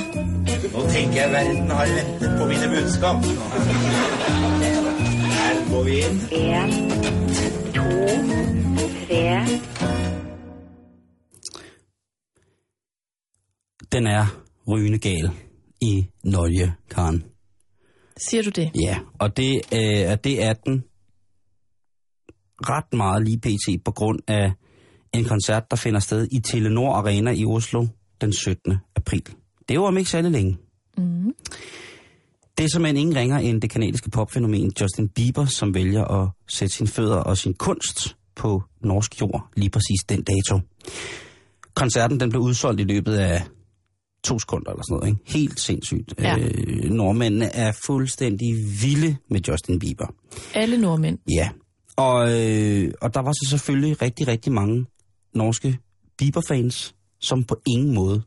[0.72, 3.16] Nå tenker jeg verden har ventet på mine budskap.
[5.38, 6.16] Her går vi inn.
[6.32, 6.70] En,
[7.74, 7.88] to,
[9.06, 9.22] tre.
[13.92, 14.26] Den er
[14.68, 15.30] rygende gal
[15.80, 17.24] i Norge, Karen.
[18.16, 18.70] Siger du det?
[18.74, 20.84] Ja, og det, øh, det er den
[22.60, 23.84] ret meget lige pt.
[23.84, 24.52] på grund af
[25.14, 27.86] en koncert, der finder sted i Telenor Arena i Oslo
[28.20, 28.76] den 17.
[28.96, 29.22] april.
[29.58, 30.58] Det er jo om ikke særlig længe.
[30.98, 31.34] Mm.
[32.58, 36.74] Det er simpelthen ingen ringer end det kanadiske popfænomen Justin Bieber, som vælger at sætte
[36.74, 40.60] sine fødder og sin kunst på norsk jord lige præcis den dato.
[41.74, 43.42] Koncerten den blev udsolgt i løbet af
[44.24, 45.08] to sekunder eller sådan noget.
[45.08, 45.38] Ikke?
[45.38, 46.14] Helt sindssygt.
[46.18, 46.38] Ja.
[46.38, 50.06] Øh, nordmændene er fuldstændig vilde med Justin Bieber.
[50.54, 51.18] Alle nordmænd.
[51.30, 51.48] Ja,
[51.96, 54.86] og, øh, og der var så selvfølgelig rigtig, rigtig mange
[55.34, 55.78] norske
[56.18, 58.22] Bieber-fans, som på ingen måde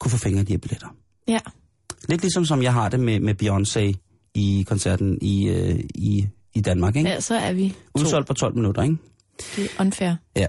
[0.00, 0.88] kunne få fingre i de her billetter.
[1.28, 1.38] Ja.
[2.08, 3.98] Lidt ligesom som jeg har det med, med Beyoncé
[4.34, 7.08] i koncerten i, øh, i, i Danmark, ikke?
[7.08, 8.00] ja, så er vi to.
[8.00, 8.96] Udsolgt på 12 minutter, ikke?
[9.56, 10.14] Det er unfair.
[10.36, 10.46] Ja.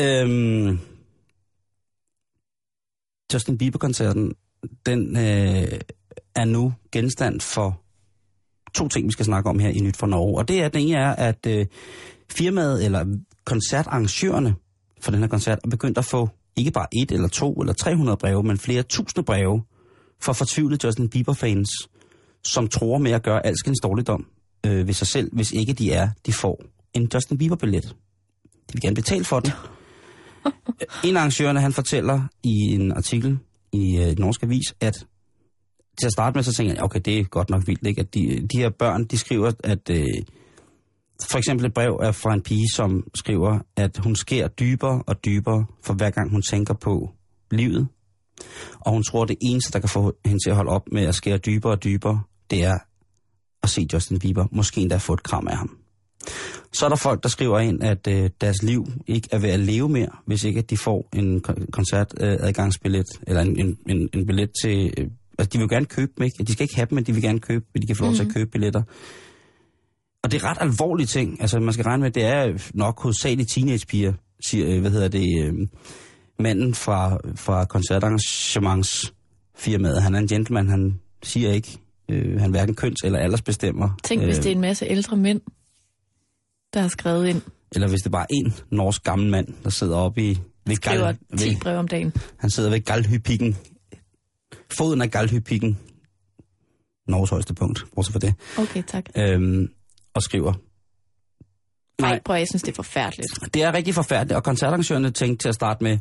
[0.00, 0.78] Øhm,
[3.32, 4.34] Justin Bieber-koncerten,
[4.86, 5.80] den øh,
[6.34, 7.80] er nu genstand for
[8.74, 10.38] to ting, vi skal snakke om her i Nyt for Norge.
[10.38, 11.66] Og det er, den ene er, at øh,
[12.30, 14.54] firmaet eller koncertarrangørerne
[15.00, 18.16] for den her koncert er begyndt at få ikke bare et eller to eller 300
[18.16, 19.62] breve, men flere tusinde breve
[20.20, 21.68] fra fortvivlede Justin Bieber-fans,
[22.44, 24.26] som tror med at gøre alskens dårligdom
[24.66, 26.62] øh, ved sig selv, hvis ikke de er, de får
[26.94, 27.84] en Justin Bieber-billet.
[28.52, 29.52] De vil gerne betale for den.
[31.04, 33.38] en af arrangørerne, han fortæller i en artikel
[33.72, 35.06] i øh, Norsk Avis, at
[36.00, 38.00] til at starte med, så tænker jeg, okay, det er godt nok vildt, ikke?
[38.00, 40.06] At de, de her børn, de skriver, at øh,
[41.30, 45.24] for eksempel et brev er fra en pige, som skriver, at hun sker dybere og
[45.24, 47.10] dybere for hver gang hun tænker på
[47.50, 47.88] livet.
[48.80, 51.02] Og hun tror, at det eneste, der kan få hende til at holde op med
[51.02, 52.20] at skære dybere og dybere,
[52.50, 52.78] det er
[53.62, 55.76] at se Justin Bieber, måske endda få et kram af ham.
[56.72, 59.60] Så er der folk, der skriver ind, at øh, deres liv ikke er ved at
[59.60, 64.26] leve mere, hvis ikke at de får en kon- koncertadgangsbillet, eller en, en, en, en
[64.26, 64.94] billet til...
[64.98, 65.06] Øh,
[65.38, 66.44] altså, de vil gerne købe dem, ikke?
[66.44, 68.10] De skal ikke have dem, men de vil gerne købe, men de kan få lov
[68.10, 68.16] Mhm.
[68.16, 68.82] til at købe billetter.
[70.22, 71.40] Og det er ret alvorlige ting.
[71.40, 74.12] Altså, man skal regne med, at det er nok hovedsageligt teenagepiger,
[74.44, 75.52] siger, øh, hvad hedder det, øh,
[76.38, 80.02] manden fra, fra koncertarrangementsfirmaet.
[80.02, 83.88] Han er en gentleman, han siger ikke, øh, han hverken køns- eller aldersbestemmer.
[84.04, 85.40] Tænk, hvis det er en masse ældre mænd,
[86.74, 87.42] der har skrevet ind,
[87.74, 90.38] Eller hvis det bare er en norsk gammel mand, der sidder oppe i...
[90.66, 92.12] Ved skriver gal, 10 ved, brev om dagen.
[92.36, 93.56] han sidder ved Galhypikken.
[94.78, 95.78] Foden af Galhypikken.
[97.08, 98.34] Norges højeste punkt, bortset for det.
[98.58, 99.04] Okay, tak.
[99.16, 99.68] Øhm,
[100.14, 100.52] og skriver.
[102.00, 103.54] Nej, prøv at, jeg synes, det er forfærdeligt.
[103.54, 105.98] Det er rigtig forfærdeligt, og koncertarrangørerne tænkte til at starte med,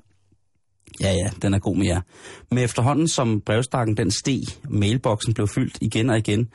[1.02, 2.02] ja ja, den er god med jer.
[2.50, 6.50] Men efterhånden som brevstakken den steg, mailboksen blev fyldt igen og igen,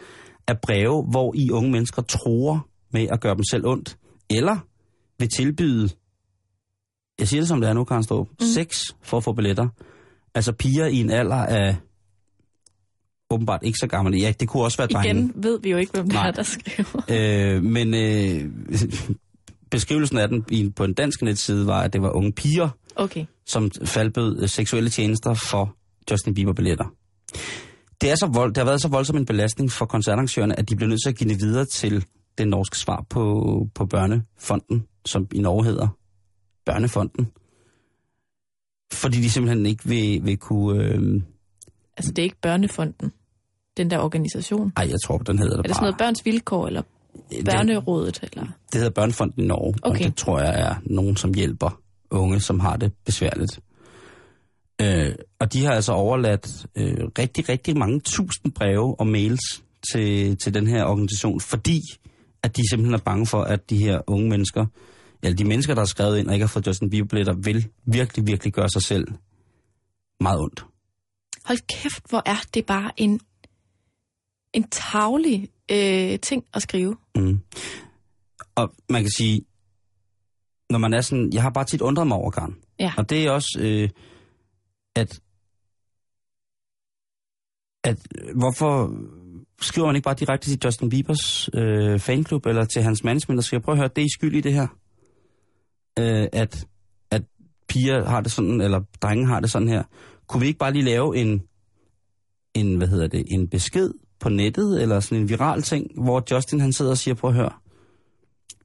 [0.48, 3.98] af breve, hvor i unge mennesker tror med at gøre dem selv ondt,
[4.30, 4.56] eller
[5.18, 5.88] vil tilbyde,
[7.18, 8.46] jeg siger det som det er nu, Karen Strup, mm.
[8.46, 9.68] sex for at få billetter.
[10.34, 11.76] Altså piger i en alder af
[13.30, 14.14] åbenbart ikke så gammel.
[14.20, 15.08] Ja, det kunne også være drenge.
[15.08, 16.26] Igen ved vi jo ikke, hvem det Nej.
[16.28, 17.04] er, der skriver.
[17.56, 18.50] Øh, men øh,
[19.70, 23.24] beskrivelsen af den på en dansk netside var, at det var unge piger, Okay.
[23.46, 25.76] som faldbød øh, seksuelle tjenester for
[26.10, 26.84] Justin Bieber-billetter.
[28.00, 30.76] Det, er så vold, det har været så voldsom en belastning for koncertarrangørerne, at de
[30.76, 32.04] blev nødt til at give det videre til
[32.38, 33.42] det norske svar på,
[33.74, 35.88] på Børnefonden, som i Norge hedder
[36.66, 37.26] Børnefonden.
[38.92, 40.84] Fordi de simpelthen ikke vil, vil kunne...
[40.84, 41.22] Øh,
[41.96, 43.12] Altså, det er ikke Børnefonden,
[43.76, 44.72] den der organisation.
[44.76, 46.82] ej, jeg tror, den hedder det Er det sådan noget børns vilkår, eller
[47.30, 48.42] Det- børnerådet, eller?
[48.42, 50.04] Det hedder Børnefonden i Norge, og Okay.
[50.04, 51.80] det tror jeg er nogen, som hjælper
[52.10, 53.60] unge, som har det besværligt.
[54.82, 60.36] Øh, og de har altså overladt øh, rigtig, rigtig mange tusind breve og mails til,
[60.36, 61.80] til den her organisation, fordi
[62.42, 64.66] at de simpelthen er bange for, at de her unge mennesker,
[65.22, 68.26] eller de mennesker, der har skrevet ind og ikke har fået Justin Bieber-billetter, vil virkelig,
[68.26, 69.06] virkelig gøre sig selv
[70.20, 70.64] meget ondt.
[71.46, 73.20] Hold kæft, hvor er det bare en,
[74.52, 76.96] en tavlig øh, ting at skrive.
[77.16, 77.40] Mm.
[78.54, 79.40] Og man kan sige,
[80.70, 82.56] når man er sådan, jeg har bare tit undret mig over, Karen.
[82.80, 82.92] Ja.
[82.96, 83.88] Og det er også, øh,
[84.96, 85.20] at,
[87.84, 87.98] at
[88.34, 88.92] hvorfor
[89.60, 93.44] skriver man ikke bare direkte til Justin Biebers øh, fanklub, eller til hans management, og
[93.44, 94.66] siger, prøv at høre, det er I skyld i det her.
[95.98, 96.66] Øh, at,
[97.10, 97.22] at
[97.68, 99.82] piger har det sådan, eller drenge har det sådan her.
[100.28, 101.42] Kunne vi ikke bare lige lave en,
[102.54, 106.60] en hvad hedder det, en besked på nettet, eller sådan en viral ting, hvor Justin
[106.60, 107.52] han sidder og siger, prøv at høre,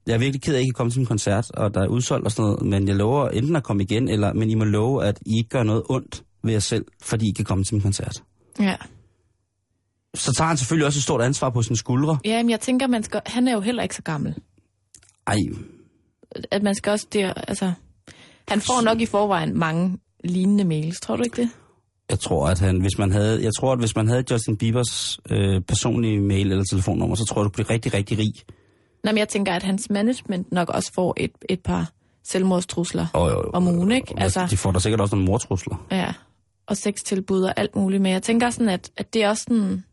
[0.07, 1.88] jeg er virkelig ked af, at I ikke komme til en koncert, og der er
[1.88, 4.64] udsolgt og sådan noget, men jeg lover enten at komme igen, eller, men I må
[4.64, 7.76] love, at I ikke gør noget ondt ved jer selv, fordi I kan komme til
[7.76, 8.24] min koncert.
[8.59, 8.76] Ja.
[10.16, 12.18] Så tager han selvfølgelig også et stort ansvar på sine skuldre.
[12.26, 14.36] Ja, men jeg tænker, man skal, han er jo heller ikke så gammel.
[15.28, 15.36] Ej,
[16.51, 17.74] At man skal også der, altså...
[18.47, 21.49] Han får nok i forvejen mange lignende mails, tror du ikke det?
[22.11, 25.19] jeg tror, at han, hvis man havde, jeg tror, at hvis man havde Justin Biebers
[25.30, 28.34] øh, personlige mail eller telefonnummer, så tror jeg, du bliver rigtig, rigtig rig.
[29.03, 31.91] Nej, men jeg tænker, at hans management nok også får et, et par
[32.24, 33.51] selvmordstrusler Oh, jo, jo.
[33.53, 34.13] om ugen, ikke?
[34.17, 35.86] Altså, de får da sikkert også nogle mortrusler.
[35.91, 36.13] Ja,
[36.65, 38.01] og sextilbud og alt muligt.
[38.01, 39.84] Men jeg tænker sådan, at, at det er også sådan...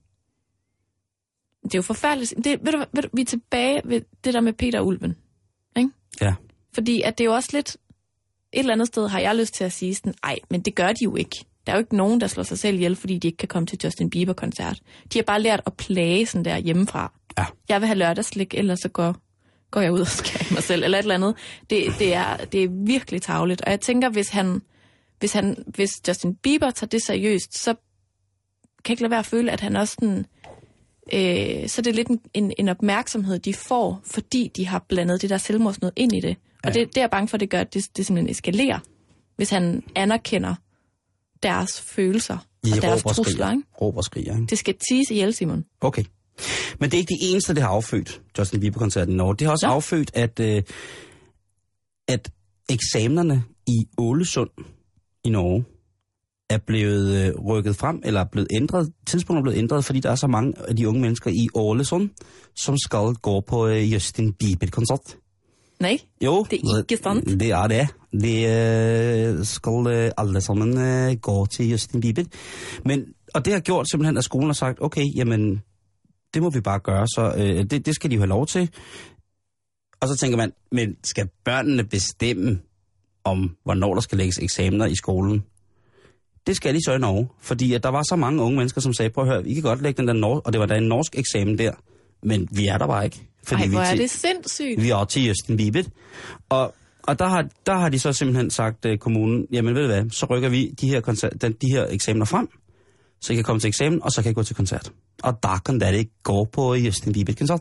[1.64, 2.34] Det er jo forfærdeligt.
[2.44, 5.16] Det, ved du, ved du, vi er tilbage ved det der med Peter Ulven.
[5.76, 5.90] Ikke?
[6.20, 6.34] Ja.
[6.74, 7.76] Fordi at det er jo også lidt...
[8.52, 10.88] Et eller andet sted har jeg lyst til at sige sådan, ej, men det gør
[10.88, 11.44] de jo ikke.
[11.66, 13.66] Der er jo ikke nogen, der slår sig selv ihjel, fordi de ikke kan komme
[13.66, 14.80] til Justin Bieber-koncert.
[15.12, 17.12] De har bare lært at plage sådan der hjemmefra.
[17.38, 17.44] Ja.
[17.68, 19.16] Jeg vil have lørdagslik, ellers så går,
[19.70, 21.34] går jeg ud og skærer mig selv, eller et eller andet.
[21.70, 23.62] Det, det, er, det er virkelig tavligt.
[23.62, 24.62] Og jeg tænker, hvis han,
[25.18, 27.74] hvis han, hvis Justin Bieber tager det seriøst, så
[28.84, 30.26] kan jeg ikke lade være at føle, at han også sådan,
[31.12, 35.22] øh, så er det lidt en, en, en opmærksomhed, de får, fordi de har blandet
[35.22, 36.36] det der selvmordsnød ind i det.
[36.64, 36.80] Og Ja.
[36.80, 38.78] det, det er jeg bange for, at det gør, at det, det simpelthen eskalerer,
[39.36, 40.54] hvis han anerkender
[41.42, 43.50] deres følelser I og deres råber og trusler.
[43.50, 43.62] Ikke?
[43.80, 44.46] Råber og skriger, ikke?
[44.46, 45.64] Det skal ties ihjel, Simon.
[45.80, 46.04] Okay.
[46.80, 49.36] Men det er ikke det eneste, det har affødt, Justin Bieber-koncerten i Norge.
[49.36, 49.72] Det har også Nå.
[49.72, 50.62] affødt, at, øh,
[52.08, 52.30] at
[52.70, 54.50] eksamenerne i Ålesund
[55.24, 55.64] i Norge
[56.50, 58.92] er blevet øh, rykket frem, eller er blevet ændret.
[59.06, 62.10] Tidspunktet er blevet ændret, fordi der er så mange af de unge mennesker i Ålesund,
[62.56, 65.16] som skal gå på øh, Justin Bieber-koncert.
[65.80, 67.40] Nej, Jo, Det er ikke sant.
[67.40, 67.88] Det er det.
[68.12, 72.24] De øh, skal øh, alle sammen øh, gå til Justin Bieber.
[72.84, 73.04] Men,
[73.34, 75.62] og det har gjort simpelthen, at skolen har sagt, okay, jamen,
[76.34, 78.70] det må vi bare gøre, så øh, det, det skal de jo have lov til.
[80.00, 82.60] Og så tænker man, men skal børnene bestemme
[83.24, 85.44] om, hvornår der skal lægges eksamener i skolen?
[86.46, 88.92] Det skal de så i Norge, fordi at der var så mange unge mennesker, som
[88.92, 90.76] sagde, prøv at høre, I kan godt lægge den der norsk, og det var da
[90.76, 91.72] en norsk eksamen der,
[92.22, 93.27] men vi er der bare ikke.
[93.52, 94.82] Ej, vi hvor er til- det sindssygt.
[94.82, 95.82] vi er til Justin Bieber.
[96.48, 99.86] Og, og der, har, der har de så simpelthen sagt, uh, kommunen, jamen ved du
[99.86, 102.48] hvad, så rykker vi de her, koncert, den, de her eksamener frem,
[103.20, 104.92] så I kan komme til eksamen, og så kan I gå til koncert.
[105.22, 107.60] Og der kan det ikke gå på Justin Bieber-koncert.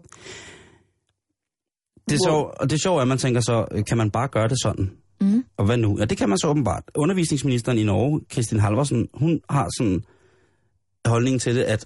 [2.10, 4.28] Det er, så, og det er sjovt, at man tænker så, øh, kan man bare
[4.28, 4.92] gøre det sådan?
[5.22, 5.44] Mm.
[5.58, 6.00] Og hvad nu?
[6.00, 6.84] Ja, det kan man så åbenbart.
[6.96, 10.04] Undervisningsministeren i Norge, Kristin Halvorsen, hun har sådan
[11.06, 11.86] holdning til det, at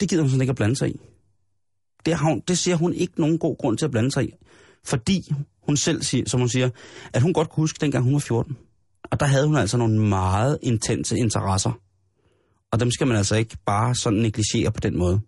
[0.00, 1.00] det gider hun sådan ikke at blande sig i.
[2.06, 4.32] Det, har hun, det siger hun ikke nogen god grund til at blande sig i.
[4.84, 5.32] Fordi
[5.66, 6.70] hun selv siger, som hun siger,
[7.12, 8.56] at hun godt kunne huske, dengang hun var 14.
[9.10, 11.80] Og der havde hun altså nogle meget intense interesser.
[12.72, 15.20] Og dem skal man altså ikke bare sådan negligere på den måde.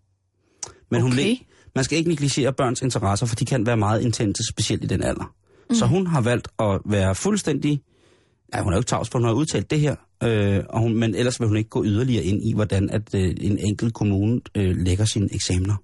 [0.90, 1.22] Men hun, Okay.
[1.30, 1.38] le-
[1.74, 5.02] man skal ikke negligere børns interesser, for de kan være meget intense, specielt i den
[5.02, 5.34] alder.
[5.70, 5.74] Mm.
[5.76, 7.82] Så hun har valgt at være fuldstændig...
[8.54, 10.94] Ja, hun er jo ikke tavs på, hun har udtalt det her, øh, og hun,
[10.94, 14.40] men ellers vil hun ikke gå yderligere ind i, hvordan at, øh, en enkelt kommune
[14.54, 15.74] øh, lægger sine eksamener.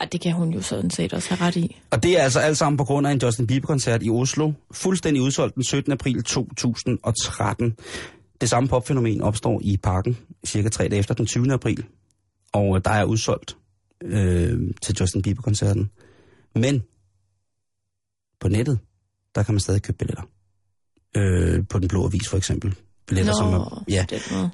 [0.00, 1.80] Ej, det kan hun jo sådan set også have ret i.
[1.90, 4.52] Og det er altså alt sammen på grund af en Justin Bieber-koncert i Oslo.
[4.72, 5.92] Fuldstændig udsolgt den 17.
[5.92, 7.76] april 2013.
[8.40, 11.52] Det samme popfænomen opstår i parken cirka tre dage efter den 20.
[11.52, 11.84] april.
[12.52, 13.56] Og der er udsolgt
[14.04, 15.90] øh, til Justin Bieber-koncerten.
[16.54, 16.82] Men
[18.40, 18.78] på nettet,
[19.34, 20.22] der kan man stadig købe billetter.
[21.16, 22.74] Øh, på den blå avis for eksempel.
[23.10, 24.04] Billetter, som er, ja.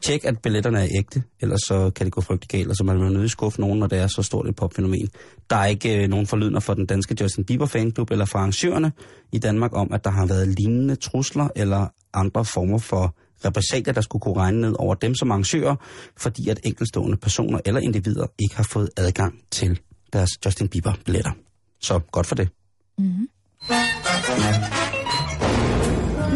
[0.02, 3.00] Tjek, at billetterne er ægte, ellers så kan det gå frygtelig galt, og så man
[3.00, 5.08] vil nødt skuffe nogen, når det er så stort et popfænomen.
[5.50, 8.92] Der er ikke øh, nogen forlydender fra den danske Justin Bieber fanklub eller fra arrangørerne
[9.32, 14.00] i Danmark om, at der har været lignende trusler eller andre former for repressalier, der
[14.00, 15.76] skulle kunne regne ned over dem som arrangører,
[16.16, 19.80] fordi at enkeltstående personer eller individer ikke har fået adgang til
[20.12, 21.32] deres Justin Bieber-billetter.
[21.80, 22.48] Så godt for det.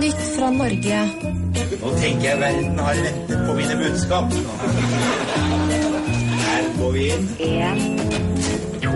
[0.01, 0.99] Nytt fra Norge.
[1.81, 4.33] Nå tenker jeg verden har ventet på mine budskap.
[6.45, 7.27] Her går vi inn.
[7.39, 7.99] En,
[8.85, 8.95] to,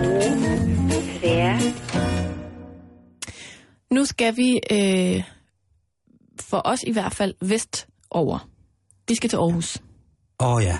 [1.19, 1.57] tre.
[3.91, 5.23] Nu skal vi, øh,
[6.41, 8.49] for os i hvert fald, vestover.
[9.07, 9.77] Vi skal til Aarhus.
[10.39, 10.77] Åh oh, ja,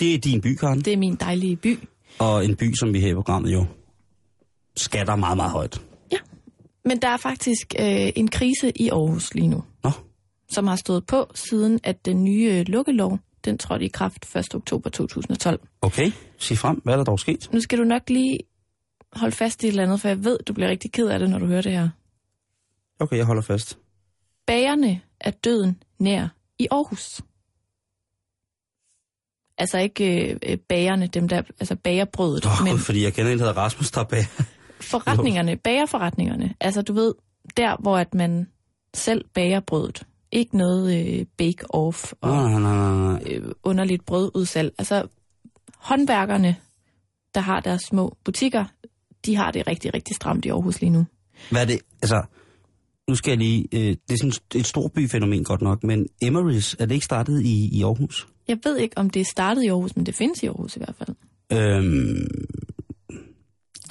[0.00, 0.80] det er din by, Karen.
[0.80, 1.78] Det er min dejlige by.
[2.18, 3.66] Og en by, som vi her i programmet jo
[4.76, 5.80] skatter meget, meget højt.
[6.84, 9.90] Men der er faktisk øh, en krise i Aarhus lige nu, Nå,
[10.50, 14.54] som har stået på siden, at den nye øh, lukkelov, den trådte i kraft 1.
[14.54, 15.60] oktober 2012.
[15.82, 16.12] okay.
[16.38, 17.48] Sig frem, hvad er der dog sket?
[17.52, 18.38] Nu skal du nok lige
[19.12, 21.30] holde fast i et eller andet, for jeg ved, du bliver rigtig ked af det,
[21.30, 21.88] når du hører det her.
[23.00, 23.78] Okay, jeg holder fast.
[24.46, 27.20] Bagerne er døden nær i Aarhus.
[29.58, 33.38] Altså ikke øh, øh, bagerne, dem der, altså bagerbrødet, Åh, men fordi jeg kender en,
[33.38, 34.24] der hedder Rasmus, der er bag.
[34.80, 36.54] Forretningerne, bagerforretningerne.
[36.60, 37.14] Altså du ved,
[37.56, 38.46] der hvor at man
[38.94, 40.02] selv bager brødet.
[40.32, 43.22] Ikke noget øh, bake-off og Nej, nej, nej, nej.
[43.26, 44.74] øh, underligt brødudsalg.
[44.78, 45.06] Altså
[45.76, 46.56] håndværkerne,
[47.34, 48.64] der har deres små butikker,
[49.26, 51.06] de har det rigtig, rigtig stramt i Aarhus lige nu.
[51.50, 51.80] Hvad er det?
[52.02, 52.22] Altså,
[53.08, 53.68] nu skal jeg lige...
[53.72, 57.78] Øh, det er sådan et storbyfænomen godt nok, men Emery's, er det ikke startet i,
[57.78, 58.28] i Aarhus?
[58.48, 60.78] Jeg ved ikke, om det er startet i Aarhus, men det findes i Aarhus i
[60.78, 61.16] hvert fald.
[61.52, 62.26] Øhm,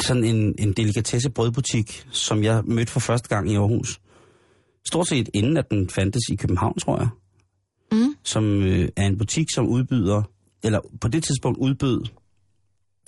[0.03, 3.99] sådan en, en delikatesse brødbutik, som jeg mødte for første gang i Aarhus.
[4.87, 7.07] Stort set inden, at den fandtes i København, tror jeg.
[7.91, 8.15] Mm.
[8.23, 10.23] Som øh, er en butik, som udbyder,
[10.63, 12.01] eller på det tidspunkt udbød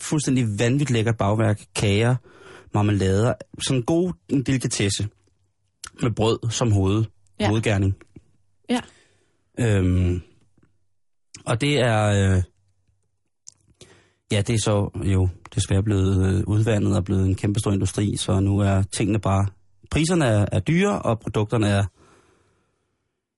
[0.02, 2.16] fuldstændig vanvittigt lækkert bagværk, kager,
[2.74, 5.08] marmelader, sådan en god en delikatesse.
[6.02, 7.04] med brød som hoved,
[7.40, 7.44] Ja.
[7.44, 7.50] ja.
[7.50, 7.96] hovedgærning.
[8.70, 8.80] Ja.
[9.60, 10.22] Øhm,
[11.46, 12.06] og det er...
[12.36, 12.44] Øh,
[14.32, 18.16] ja, det er så jo desværre blevet øh, udvandet og blevet en kæmpe stor industri,
[18.18, 19.48] så nu er tingene bare...
[19.92, 21.84] Priserne er, er dyre, og produkterne er...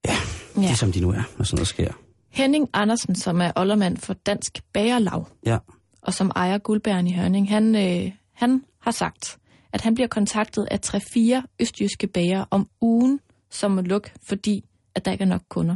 [0.06, 0.14] Ja,
[0.56, 0.62] ja.
[0.62, 0.68] Ja.
[0.68, 1.92] de som de nu er, når sådan noget sker.
[2.30, 5.58] Henning Andersen, som er oldermand for Dansk Bagerlag, Ja,
[6.02, 9.38] og som ejer guldbæren i Hørning, han, øh, han har sagt,
[9.74, 13.20] at han bliver kontaktet af 3-4 østjyske bager om ugen,
[13.50, 14.66] som må lukke, fordi
[14.96, 15.76] at der ikke er nok kunder.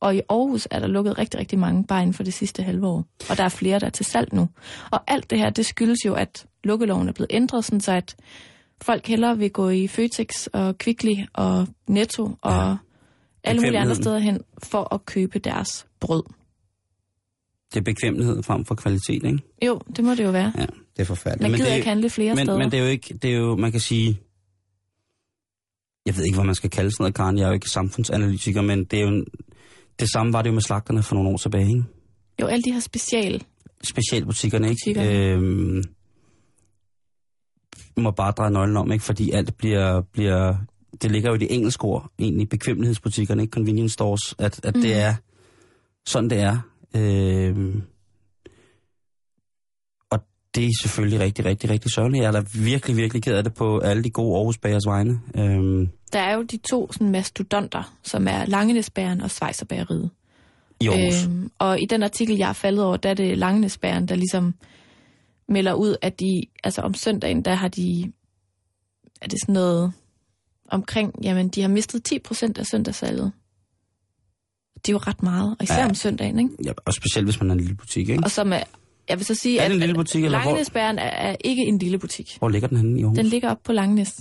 [0.00, 2.86] Og i Aarhus er der lukket rigtig, rigtig mange bare inden for det sidste halve
[2.86, 3.04] år.
[3.30, 4.48] Og der er flere, der er til salg nu.
[4.90, 8.16] Og alt det her, det skyldes jo, at lukkeloven er blevet ændret, sådan så at
[8.82, 12.76] folk hellere vil gå i Føtex og Kvickly og Netto og ja.
[13.44, 16.22] alle mulige andre steder hen for at købe deres brød.
[17.74, 19.38] det er bekvemmelighed frem for kvalitet, ikke?
[19.66, 20.52] Jo, det må det jo være.
[20.58, 21.42] Ja, det er forfærdeligt.
[21.42, 22.58] Man Men gider det, ikke handle flere men, steder.
[22.58, 24.20] men det er jo ikke, det er jo, man kan sige,
[26.06, 28.62] jeg ved ikke, hvad man skal kalde sådan noget, Karen, jeg er jo ikke samfundsanalytiker,
[28.62, 29.26] men det er jo, en-
[30.00, 31.84] det samme var det jo med slagterne for nogle år tilbage, ikke?
[32.40, 33.44] Jo, alle de her special.
[33.82, 34.80] Specialbutikkerne, ikke?
[34.84, 35.18] Butikkerne.
[35.18, 35.82] Øhm,
[37.96, 39.04] må bare dreje nøglen om, ikke?
[39.04, 40.56] Fordi alt bliver, bliver
[41.02, 44.82] det ligger jo i de engelske ord, egentlig bekvemmelighedsbutikkerne, ikke convenience stores, at, at mm.
[44.82, 45.14] det er
[46.06, 46.58] sådan, det er.
[46.96, 47.82] Øhm,
[50.58, 52.22] det er selvfølgelig rigtig, rigtig, rigtig sørgeligt.
[52.22, 55.20] Jeg er da virkelig, virkelig ked af det på alle de gode Aarhus Bagers vegne.
[55.36, 60.10] Øhm, Der er jo de to sådan, mastodonter, som er Langenesbæren og Schweizerbergeriet.
[60.80, 61.24] I Aarhus.
[61.26, 64.54] Øhm, og i den artikel, jeg er faldet over, der er det Langenesbæren, der ligesom
[65.48, 68.12] melder ud, at de, altså om søndagen, der har de,
[69.20, 69.92] er det sådan noget
[70.70, 73.32] omkring, jamen de har mistet 10 procent af søndagssalget.
[74.74, 75.88] Det er jo ret meget, og især ja.
[75.88, 76.50] om søndagen, ikke?
[76.64, 78.24] Ja, og specielt, hvis man er en lille butik, ikke?
[78.24, 78.62] Og som er,
[79.08, 81.62] jeg vil så sige, Er det at en lille butik, eller Langenesbæren er, er ikke
[81.62, 82.36] en lille butik.
[82.38, 83.16] Hvor ligger den henne i Aarhus?
[83.16, 84.20] Den ligger op på Langenes,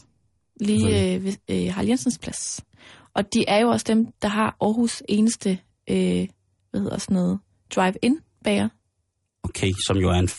[0.61, 2.63] lige øh, ved øh, Harald Jensens plads.
[3.13, 5.49] Og de er jo også dem, der har Aarhus eneste,
[5.89, 6.27] øh,
[6.71, 7.39] hvad hedder sådan noget,
[7.75, 8.69] drive-in bager.
[9.43, 10.29] Okay, som jo er en,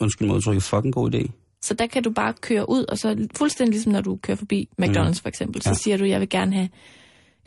[0.00, 1.30] undskyld mig udtrykket, fucking god idé.
[1.62, 4.68] Så der kan du bare køre ud, og så fuldstændig ligesom når du kører forbi
[4.82, 5.74] McDonald's for eksempel, så Ja.
[5.74, 6.68] siger du, jeg vil gerne have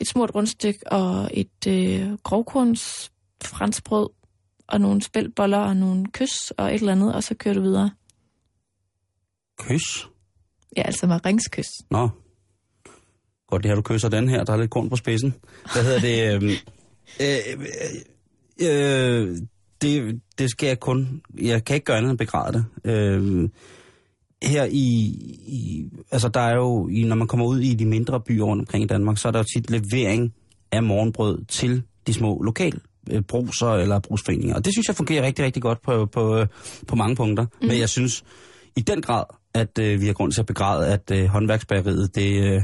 [0.00, 3.10] et smurt rundstykke og et øh, grovkorns
[3.44, 4.08] franskbrød
[4.72, 7.90] og nogle spældboller og nogle kys og et eller andet, og så kører du videre.
[9.58, 10.08] Kys?
[10.76, 11.68] Ja, altså maringskys.
[11.90, 12.08] Nå.
[13.48, 14.44] Godt, det her, du kysser den her.
[14.44, 15.34] Der er lidt korn på spidsen.
[15.72, 16.34] Hvad hedder det?
[16.34, 16.48] øhm,
[17.22, 17.38] øh,
[18.60, 19.38] øh, øh,
[19.82, 21.22] det, det skal jeg kun...
[21.40, 22.90] Jeg kan ikke gøre andet end begræde det.
[22.90, 23.48] Øh,
[24.42, 24.84] her i,
[25.46, 25.90] i...
[26.10, 26.88] Altså, der er jo...
[26.88, 29.32] I, når man kommer ud i de mindre byer rundt omkring i Danmark, så er
[29.32, 30.34] der jo tit levering
[30.72, 32.91] af morgenbrød til de små lokal øh,
[33.28, 34.54] bruser eller brugsforeninger.
[34.54, 36.46] Og det synes jeg fungerer rigtig, rigtig godt på, på, øh,
[36.86, 37.46] på mange punkter.
[37.62, 37.68] Mm.
[37.68, 38.24] Men jeg synes
[38.76, 39.24] i den grad,
[39.54, 42.62] at øh, vi har grund til at begræde, at øh, håndværksbageriet, det, øh,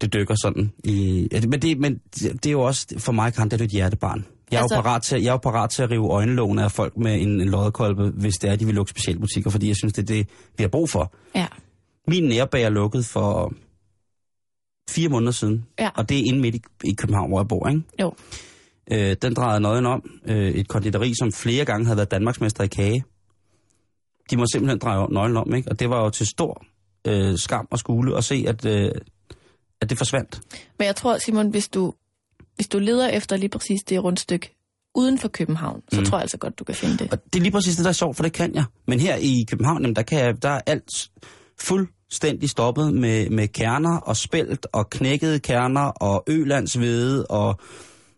[0.00, 1.28] det dykker sådan i...
[1.32, 4.26] det- Men det, men det er jo også, for mig, kan det er et hjertebarn.
[4.50, 6.72] Jeg er, altså, jo parat til, jeg er jo parat til at rive øjenlågen af
[6.72, 9.92] folk med en, en loddekolbe, hvis det er, de vil lukke specialbutikker, fordi jeg synes,
[9.92, 11.12] det er det, vi har brug for.
[11.34, 11.46] Ja.
[12.08, 13.52] Min nærbager lukkede for
[14.90, 15.90] fire måneder siden, Ja.
[15.94, 17.82] og det er inde midt i, i København, hvor jeg bor, ikke?
[18.00, 18.12] Jo.
[18.92, 20.02] Øh, den drejede nøjen om.
[20.26, 23.04] Øh, et konditori, som flere gange havde været Danmarksmester i kage.
[24.30, 25.70] De må simpelthen dreje nøglen om, ikke?
[25.70, 26.64] Og det var jo til stor
[27.06, 28.90] øh, skam og skule at se, at, øh,
[29.80, 30.40] at det forsvandt.
[30.78, 31.92] Men jeg tror, Simon, hvis du,
[32.56, 34.56] hvis du leder efter lige præcis det rundstykke
[34.94, 36.06] uden for København, så Mm.
[36.06, 37.12] tror jeg altså godt, du kan finde det.
[37.12, 38.64] Og det er lige præcis det, der er sjovt, for det kan jeg.
[38.86, 41.08] Men her i København, jamen, der, kan jeg, der er alt
[41.60, 47.58] fuldstændig stoppet med, med kerner og spelt og knækkede kerner og ølandshvede og,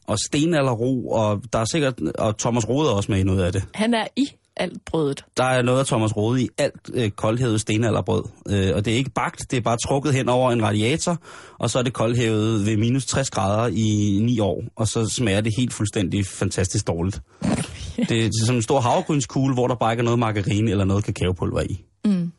[0.07, 3.53] og stenalderro, og der er sikkert, og Thomas Rode er også med i noget af
[3.53, 3.65] det.
[3.75, 5.25] Han er i alt brødet.
[5.37, 8.25] Der er noget af Thomas Rode i alt øh, koldhævet stenalderbrød.
[8.49, 11.19] Øh, og det er ikke bagt, det er bare trukket hen over en radiator,
[11.59, 15.41] og så er det koldhævet ved minus 60 grader i 9 år, og så smager
[15.41, 17.21] det helt fuldstændig fantastisk dårligt.
[18.09, 21.05] Det er som en stor havregrynskugle, hvor der bare ikke er noget margarine eller noget
[21.05, 21.85] kakaopulver i.
[22.05, 22.33] Mm.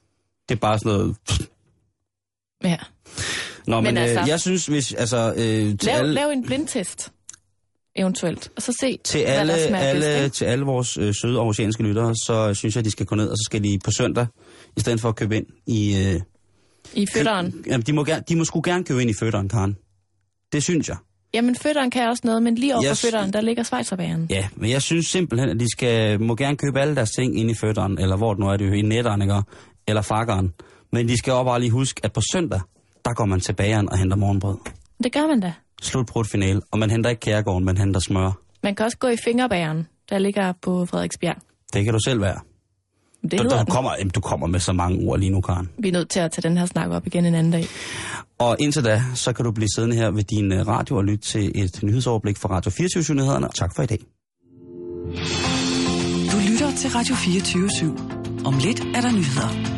[0.49, 1.15] Det er bare sådan noget...
[2.63, 2.78] Ja.
[3.68, 4.93] Nå, men, Men men altså- øh, jeg synes, hvis...
[4.93, 7.11] Altså, øh, Lav, alle, lav en blindtest,
[7.98, 10.24] eventuelt, og så se, til hvad alle, der smager alle, bedst.
[10.24, 10.34] ikke?
[10.34, 13.38] til alle vores øh, søde oceanske lyttere, så synes jeg, de skal gå ned, og
[13.38, 14.28] så skal de på søndag,
[14.78, 15.95] i stedet for at købe ind i...
[16.14, 16.22] Øh,
[16.93, 17.64] I fødderen.
[17.68, 19.78] Jamen, de må, gerne, de må sgu gerne købe ind i fødderen, Karen.
[20.54, 20.98] Det synes jeg.
[21.34, 23.02] Jamen, fødderen kan også noget, men lige over Yes.
[23.02, 24.28] for fødderen, der ligger Schweizerbæren.
[24.30, 27.52] Ja, men jeg synes simpelthen, at de skal, må gerne købe alle deres ting ind
[27.52, 29.41] i fødderen, eller hvor det nu er, det er i netteren, ikke?
[29.88, 30.54] eller fakkeren.
[30.93, 32.62] Men de skal også bare lige huske, at på søndag,
[33.06, 34.58] der går man til bageren og henter morgenbrød.
[35.04, 35.54] Det gør man da.
[35.82, 38.32] Slut på et finale, og man henter ikke kærgården, man henter smør.
[38.63, 41.36] Man kan også gå i fingerbæren, der ligger på Frederiksbjerg.
[41.73, 42.39] Det kan du selv være.
[43.32, 45.69] Det Du, du, kommer, jamen, du kommer med så mange ord lige nu, Karen.
[45.80, 47.65] Vi er nødt til at tage den her snak op igen en anden dag.
[48.39, 51.25] Og indtil da, så kan du blive siddende her ved din øh, radio og lytte
[51.25, 53.99] til et nyhedsoverblik fra Radio 24 nyhederne Tak for i dag.
[56.32, 58.45] Du lytter til Radio 24 /7.
[58.45, 59.76] Om lidt er der nyheder.